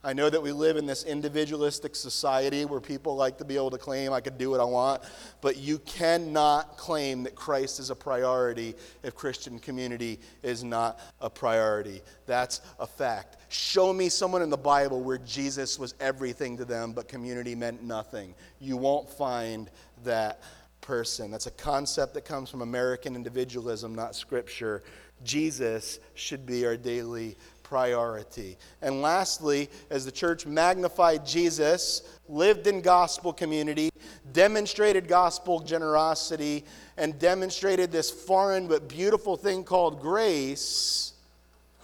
I 0.05 0.13
know 0.13 0.29
that 0.29 0.43
we 0.43 0.53
live 0.53 0.77
in 0.77 0.85
this 0.85 1.05
individualistic 1.05 1.97
society 1.97 2.67
where 2.67 2.79
people 2.79 3.17
like 3.17 3.39
to 3.39 3.45
be 3.45 3.57
able 3.57 3.71
to 3.71 3.79
claim 3.79 4.13
I 4.13 4.21
could 4.21 4.37
do 4.37 4.51
what 4.51 4.61
I 4.61 4.65
want, 4.65 5.03
but 5.41 5.57
you 5.57 5.79
cannot 5.79 6.77
claim 6.77 7.23
that 7.23 7.35
Christ 7.35 7.81
is 7.81 7.89
a 7.89 7.95
priority 7.97 8.75
if 9.03 9.15
Christian 9.15 9.59
community 9.59 10.21
is 10.43 10.63
not 10.63 11.01
a 11.23 11.31
priority. 11.31 12.03
That's 12.27 12.61
a 12.79 12.87
fact. 12.87 13.39
Show 13.49 13.95
me 13.95 14.11
someone 14.11 14.43
in 14.43 14.51
the 14.51 14.59
Bible 14.59 15.03
where 15.03 15.19
Jesus 15.19 15.79
was 15.79 15.95
everything 16.01 16.59
to 16.59 16.67
them, 16.67 16.93
but 16.93 17.09
community 17.09 17.55
meant 17.55 17.83
nothing. 17.83 18.35
You 18.61 18.77
won't 18.77 19.09
find 19.09 19.71
that 20.05 20.43
person. 20.83 21.31
That's 21.31 21.47
a 21.47 21.53
concept 21.53 22.13
that 22.13 22.27
comes 22.27 22.51
from 22.51 22.61
American 22.61 23.17
individualism, 23.17 23.95
not 23.95 24.15
scripture. 24.15 24.83
Jesus 25.23 25.99
should 26.13 26.45
be 26.45 26.67
our 26.67 26.77
daily 26.77 27.37
priority. 27.65 28.57
And 28.81 29.03
lastly, 29.03 29.69
as 29.91 30.05
the 30.05 30.13
church 30.13 30.47
magnified 30.47 31.27
Jesus, 31.27 32.03
lived 32.29 32.69
in 32.69 32.81
gospel 32.81 33.33
community, 33.33 33.91
demonstrated 34.33 35.09
gospel 35.09 35.59
generosity, 35.59 36.65
and 36.97 37.19
demonstrated 37.19 37.91
this 37.91 38.11
foreign 38.11 38.69
but 38.69 38.89
beautiful 38.89 39.37
thing 39.37 39.65
called 39.65 40.01
grace, 40.01 41.15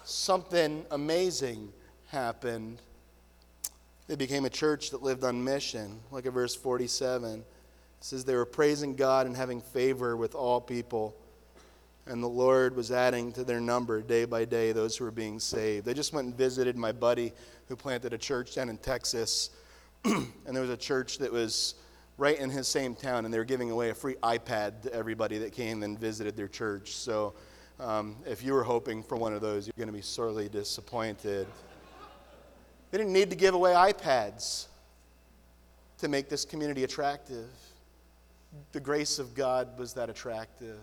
something 0.05 0.85
amazing 0.93 1.73
happened. 2.09 2.81
They 4.07 4.17
became 4.17 4.45
a 4.45 4.51
church 4.51 4.91
that 4.91 5.03
lived 5.03 5.25
on 5.25 5.43
mission. 5.43 5.99
Look 6.11 6.27
at 6.27 6.33
verse 6.33 6.55
47. 6.55 7.35
It 7.35 7.45
says 8.01 8.25
they 8.25 8.35
were 8.35 8.47
praising 8.47 8.95
God 8.95 9.27
and 9.27 9.37
having 9.37 9.61
favor 9.61 10.17
with 10.17 10.35
all 10.35 10.61
people. 10.61 11.15
And 12.11 12.21
the 12.21 12.29
Lord 12.29 12.75
was 12.75 12.91
adding 12.91 13.31
to 13.35 13.45
their 13.45 13.61
number 13.61 14.03
day 14.03 14.25
by 14.25 14.45
day 14.45 14.73
those 14.73 14.97
who 14.97 15.05
were 15.05 15.13
being 15.13 15.39
saved. 15.39 15.89
I 15.89 15.93
just 15.93 16.13
went 16.13 16.27
and 16.27 16.37
visited 16.37 16.77
my 16.77 16.91
buddy 16.91 17.33
who 17.69 17.77
planted 17.77 18.13
a 18.13 18.19
church 18.19 18.57
down 18.57 18.69
in 18.69 18.79
Texas. 18.79 19.51
and 20.05 20.27
there 20.45 20.61
was 20.61 20.73
a 20.73 20.77
church 20.77 21.19
that 21.19 21.31
was 21.31 21.77
right 22.19 22.37
in 22.37 22.51
his 22.51 22.67
same 22.67 22.97
town, 22.97 23.25
and 23.25 23.33
they 23.33 23.39
were 23.39 23.45
giving 23.45 23.71
away 23.71 23.91
a 23.91 23.95
free 23.95 24.17
iPad 24.25 24.83
to 24.83 24.93
everybody 24.93 25.39
that 25.39 25.53
came 25.53 25.85
and 25.85 26.01
visited 26.01 26.37
their 26.37 26.49
church. 26.49 26.97
So 26.97 27.35
um, 27.79 28.17
if 28.27 28.43
you 28.43 28.55
were 28.55 28.65
hoping 28.65 29.05
for 29.05 29.15
one 29.15 29.33
of 29.33 29.41
those, 29.41 29.69
you're 29.69 29.75
going 29.79 29.87
to 29.87 29.93
be 29.93 30.03
sorely 30.03 30.49
disappointed. 30.49 31.47
They 32.91 32.99
didn't 32.99 33.13
need 33.13 33.31
to 33.31 33.37
give 33.37 33.55
away 33.55 33.71
iPads 33.71 34.67
to 35.99 36.09
make 36.09 36.29
this 36.29 36.45
community 36.45 36.83
attractive. 36.83 37.51
The 38.73 38.81
grace 38.81 39.21
of 39.21 39.33
God 39.37 39.79
was 39.79 39.93
that 39.93 40.11
attractive. 40.11 40.81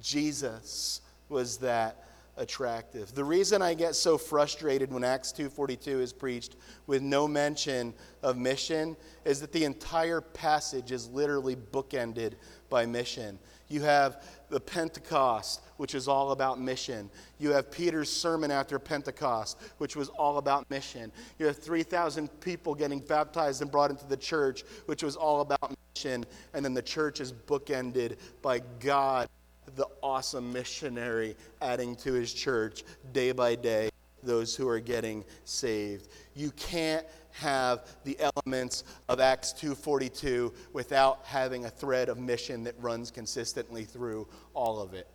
Jesus 0.00 1.00
was 1.28 1.58
that 1.58 2.04
attractive. 2.38 3.12
The 3.14 3.24
reason 3.24 3.62
I 3.62 3.74
get 3.74 3.96
so 3.96 4.16
frustrated 4.16 4.92
when 4.92 5.02
Acts 5.04 5.32
2:42 5.32 6.00
is 6.00 6.12
preached 6.12 6.56
with 6.86 7.02
no 7.02 7.26
mention 7.26 7.94
of 8.22 8.36
mission 8.36 8.96
is 9.24 9.40
that 9.40 9.52
the 9.52 9.64
entire 9.64 10.20
passage 10.20 10.92
is 10.92 11.08
literally 11.08 11.56
bookended 11.56 12.34
by 12.70 12.86
mission. 12.86 13.38
You 13.68 13.82
have 13.82 14.22
the 14.48 14.60
Pentecost, 14.60 15.60
which 15.76 15.94
is 15.94 16.08
all 16.08 16.30
about 16.30 16.60
mission. 16.60 17.10
You 17.38 17.50
have 17.50 17.70
Peter's 17.70 18.10
sermon 18.10 18.50
after 18.50 18.78
Pentecost, 18.78 19.58
which 19.78 19.94
was 19.94 20.08
all 20.08 20.38
about 20.38 20.70
mission. 20.70 21.12
You 21.38 21.46
have 21.46 21.58
3,000 21.58 22.28
people 22.40 22.74
getting 22.74 23.00
baptized 23.00 23.60
and 23.60 23.70
brought 23.70 23.90
into 23.90 24.06
the 24.06 24.16
church, 24.16 24.62
which 24.86 25.02
was 25.02 25.16
all 25.16 25.42
about 25.42 25.74
mission. 25.94 26.24
And 26.54 26.64
then 26.64 26.72
the 26.72 26.82
church 26.82 27.20
is 27.20 27.32
bookended 27.32 28.16
by 28.40 28.60
God 28.80 29.28
the 29.76 29.86
awesome 30.02 30.52
missionary 30.52 31.36
adding 31.60 31.96
to 31.96 32.12
his 32.12 32.32
church 32.32 32.84
day 33.12 33.32
by 33.32 33.54
day 33.54 33.90
those 34.22 34.54
who 34.56 34.68
are 34.68 34.80
getting 34.80 35.24
saved. 35.44 36.08
You 36.34 36.50
can't 36.52 37.06
have 37.32 37.86
the 38.04 38.18
elements 38.18 38.84
of 39.08 39.20
Acts 39.20 39.52
2:42 39.52 40.52
without 40.72 41.20
having 41.24 41.64
a 41.64 41.70
thread 41.70 42.08
of 42.08 42.18
mission 42.18 42.64
that 42.64 42.74
runs 42.80 43.10
consistently 43.10 43.84
through 43.84 44.26
all 44.54 44.80
of 44.80 44.94
it. 44.94 45.06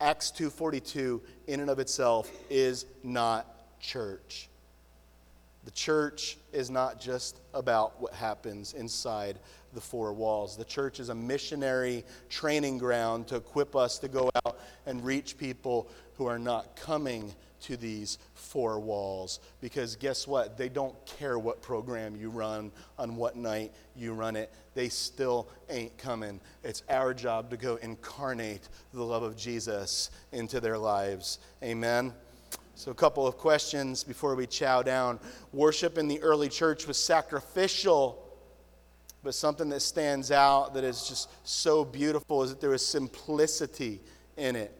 Acts 0.00 0.30
2:42 0.30 1.22
in 1.46 1.60
and 1.60 1.70
of 1.70 1.78
itself 1.78 2.30
is 2.48 2.86
not 3.02 3.80
church. 3.80 4.48
The 5.64 5.70
church 5.70 6.36
is 6.52 6.70
not 6.70 7.00
just 7.00 7.40
about 7.54 8.00
what 8.00 8.12
happens 8.12 8.74
inside 8.74 9.38
the 9.72 9.80
four 9.80 10.12
walls. 10.12 10.56
The 10.56 10.64
church 10.64 11.00
is 11.00 11.08
a 11.08 11.14
missionary 11.14 12.04
training 12.28 12.78
ground 12.78 13.26
to 13.28 13.36
equip 13.36 13.74
us 13.74 13.98
to 14.00 14.08
go 14.08 14.30
out 14.44 14.58
and 14.86 15.04
reach 15.04 15.38
people 15.38 15.88
who 16.16 16.26
are 16.26 16.38
not 16.38 16.76
coming 16.76 17.34
to 17.62 17.76
these 17.78 18.18
four 18.34 18.78
walls. 18.78 19.40
Because 19.60 19.96
guess 19.96 20.28
what? 20.28 20.58
They 20.58 20.68
don't 20.68 20.94
care 21.06 21.38
what 21.38 21.62
program 21.62 22.14
you 22.14 22.28
run, 22.28 22.70
on 22.98 23.16
what 23.16 23.36
night 23.36 23.72
you 23.96 24.12
run 24.12 24.36
it. 24.36 24.52
They 24.74 24.90
still 24.90 25.48
ain't 25.70 25.96
coming. 25.96 26.40
It's 26.62 26.82
our 26.90 27.14
job 27.14 27.48
to 27.50 27.56
go 27.56 27.76
incarnate 27.76 28.68
the 28.92 29.02
love 29.02 29.22
of 29.22 29.36
Jesus 29.36 30.10
into 30.30 30.60
their 30.60 30.76
lives. 30.76 31.38
Amen. 31.62 32.12
So, 32.76 32.90
a 32.90 32.94
couple 32.94 33.26
of 33.26 33.38
questions 33.38 34.02
before 34.02 34.34
we 34.34 34.46
chow 34.46 34.82
down. 34.82 35.20
Worship 35.52 35.96
in 35.96 36.08
the 36.08 36.20
early 36.22 36.48
church 36.48 36.86
was 36.86 36.96
sacrificial 36.96 38.20
But 39.24 39.34
something 39.34 39.70
that 39.70 39.80
stands 39.80 40.30
out 40.30 40.74
that 40.74 40.84
is 40.84 41.08
just 41.08 41.30
so 41.48 41.82
beautiful 41.82 42.42
is 42.42 42.50
that 42.50 42.60
there 42.60 42.74
is 42.74 42.86
simplicity 42.86 44.02
in 44.36 44.54
it. 44.54 44.70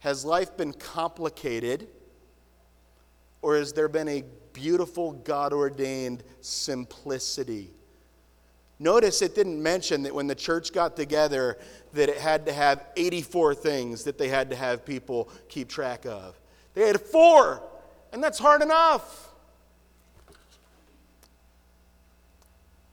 Has 0.00 0.24
life 0.24 0.56
been 0.56 0.72
complicated, 0.72 1.86
or 3.40 3.56
has 3.56 3.72
there 3.72 3.88
been 3.88 4.08
a 4.08 4.24
beautiful, 4.52 5.12
God 5.12 5.52
ordained 5.52 6.24
simplicity? 6.40 7.70
Notice 8.80 9.22
it 9.22 9.36
didn't 9.36 9.62
mention 9.62 10.02
that 10.02 10.12
when 10.12 10.26
the 10.26 10.34
church 10.34 10.72
got 10.72 10.96
together 10.96 11.56
that 11.92 12.08
it 12.08 12.18
had 12.18 12.44
to 12.46 12.52
have 12.52 12.84
84 12.96 13.54
things 13.54 14.02
that 14.02 14.18
they 14.18 14.26
had 14.26 14.50
to 14.50 14.56
have 14.56 14.84
people 14.84 15.30
keep 15.48 15.68
track 15.68 16.04
of. 16.06 16.36
They 16.74 16.86
had 16.86 17.00
4, 17.00 17.62
and 18.12 18.22
that's 18.22 18.38
hard 18.38 18.62
enough. 18.62 19.30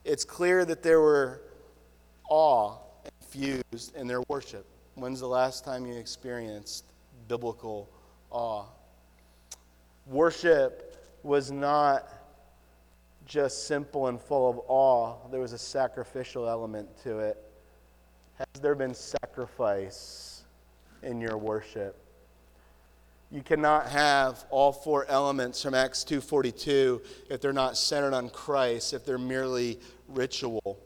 It's 0.03 0.25
clear 0.25 0.65
that 0.65 0.83
there 0.83 0.99
were 0.99 1.41
awe 2.29 2.77
infused 3.21 3.95
in 3.95 4.07
their 4.07 4.21
worship. 4.27 4.65
When's 4.95 5.19
the 5.19 5.27
last 5.27 5.63
time 5.63 5.85
you 5.85 5.95
experienced 5.95 6.85
biblical 7.27 7.89
awe? 8.31 8.65
Worship 10.07 10.97
was 11.23 11.51
not 11.51 12.07
just 13.25 13.67
simple 13.67 14.07
and 14.07 14.19
full 14.19 14.49
of 14.49 14.59
awe, 14.67 15.15
there 15.29 15.39
was 15.39 15.53
a 15.53 15.57
sacrificial 15.57 16.49
element 16.49 16.89
to 17.03 17.19
it. 17.19 17.37
Has 18.39 18.61
there 18.61 18.73
been 18.73 18.95
sacrifice 18.95 20.43
in 21.03 21.21
your 21.21 21.37
worship? 21.37 22.08
You 23.31 23.43
cannot 23.43 23.87
have 23.89 24.43
all 24.49 24.71
four 24.71 25.05
elements 25.05 25.61
from 25.61 25.75
Acts 25.75 26.03
2:42 26.03 27.01
if 27.29 27.39
they're 27.39 27.53
not 27.53 27.77
centered 27.77 28.15
on 28.15 28.31
Christ, 28.31 28.91
if 28.93 29.05
they're 29.05 29.19
merely 29.19 29.79
ritual. 30.07 30.79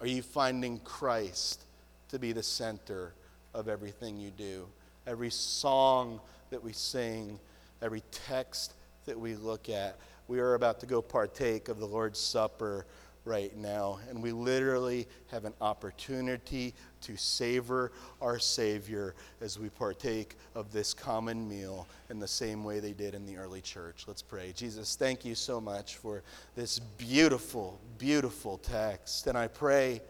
Are 0.00 0.06
you 0.06 0.20
finding 0.20 0.80
Christ 0.80 1.62
to 2.08 2.18
be 2.18 2.32
the 2.32 2.42
center 2.42 3.14
of 3.54 3.68
everything 3.68 4.18
you 4.18 4.30
do? 4.30 4.66
Every 5.06 5.30
song 5.30 6.20
that 6.50 6.62
we 6.62 6.72
sing, 6.72 7.38
every 7.80 8.02
text 8.10 8.74
that 9.04 9.18
we 9.18 9.36
look 9.36 9.68
at, 9.68 9.96
we 10.26 10.40
are 10.40 10.54
about 10.54 10.80
to 10.80 10.86
go 10.86 11.00
partake 11.00 11.68
of 11.68 11.78
the 11.78 11.86
Lord's 11.86 12.18
Supper 12.18 12.84
right 13.24 13.56
now. 13.56 13.98
And 14.08 14.22
we 14.22 14.32
literally 14.32 15.06
have 15.30 15.44
an 15.44 15.54
opportunity 15.60 16.74
to 17.02 17.16
savor 17.16 17.92
our 18.20 18.38
Savior 18.38 19.14
as 19.40 19.58
we 19.58 19.68
partake 19.68 20.36
of 20.54 20.72
this 20.72 20.94
common 20.94 21.48
meal 21.48 21.86
in 22.08 22.18
the 22.18 22.28
same 22.28 22.64
way 22.64 22.80
they 22.80 22.92
did 22.92 23.14
in 23.14 23.26
the 23.26 23.36
early 23.36 23.60
church. 23.60 24.04
Let's 24.06 24.22
pray. 24.22 24.52
Jesus, 24.54 24.96
thank 24.96 25.24
you 25.24 25.34
so 25.34 25.60
much 25.60 25.96
for 25.96 26.22
this 26.56 26.78
beautiful, 26.78 27.80
beautiful 27.98 28.58
text. 28.58 29.26
And 29.26 29.36
I 29.36 29.48
pray, 29.48 30.00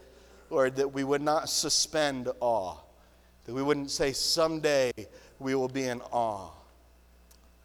Lord, 0.49 0.77
that 0.77 0.93
we 0.93 1.05
would 1.05 1.23
not 1.23 1.49
suspend 1.49 2.29
awe, 2.41 2.77
that 3.45 3.55
we 3.55 3.63
wouldn't 3.63 3.91
say, 3.91 4.13
someday 4.13 4.93
we 5.39 5.55
will 5.55 5.69
be 5.69 5.85
in 5.85 6.01
awe. 6.13 6.51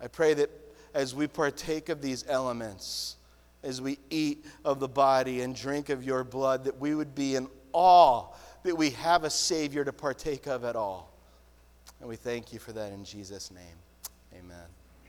I 0.01 0.07
pray 0.07 0.33
that 0.35 0.49
as 0.93 1.13
we 1.13 1.27
partake 1.27 1.89
of 1.89 2.01
these 2.01 2.25
elements, 2.27 3.17
as 3.65 3.81
we 3.81 3.99
eat 4.09 4.45
of 4.63 4.79
the 4.79 4.87
body 4.87 5.41
and 5.41 5.55
drink 5.55 5.89
of 5.89 6.03
your 6.03 6.23
blood, 6.23 6.63
that 6.63 6.79
we 6.79 6.95
would 6.95 7.15
be 7.15 7.35
in 7.35 7.47
awe 7.73 8.27
that 8.65 8.75
we 8.75 8.89
have 8.91 9.23
a 9.23 9.29
Savior 9.29 9.85
to 9.85 9.93
partake 9.93 10.47
of 10.47 10.63
at 10.63 10.75
all. 10.75 11.11
And 11.99 12.09
we 12.09 12.15
thank 12.15 12.51
you 12.51 12.59
for 12.59 12.71
that 12.73 12.91
in 12.91 13.05
Jesus' 13.05 13.51
name. 13.51 13.84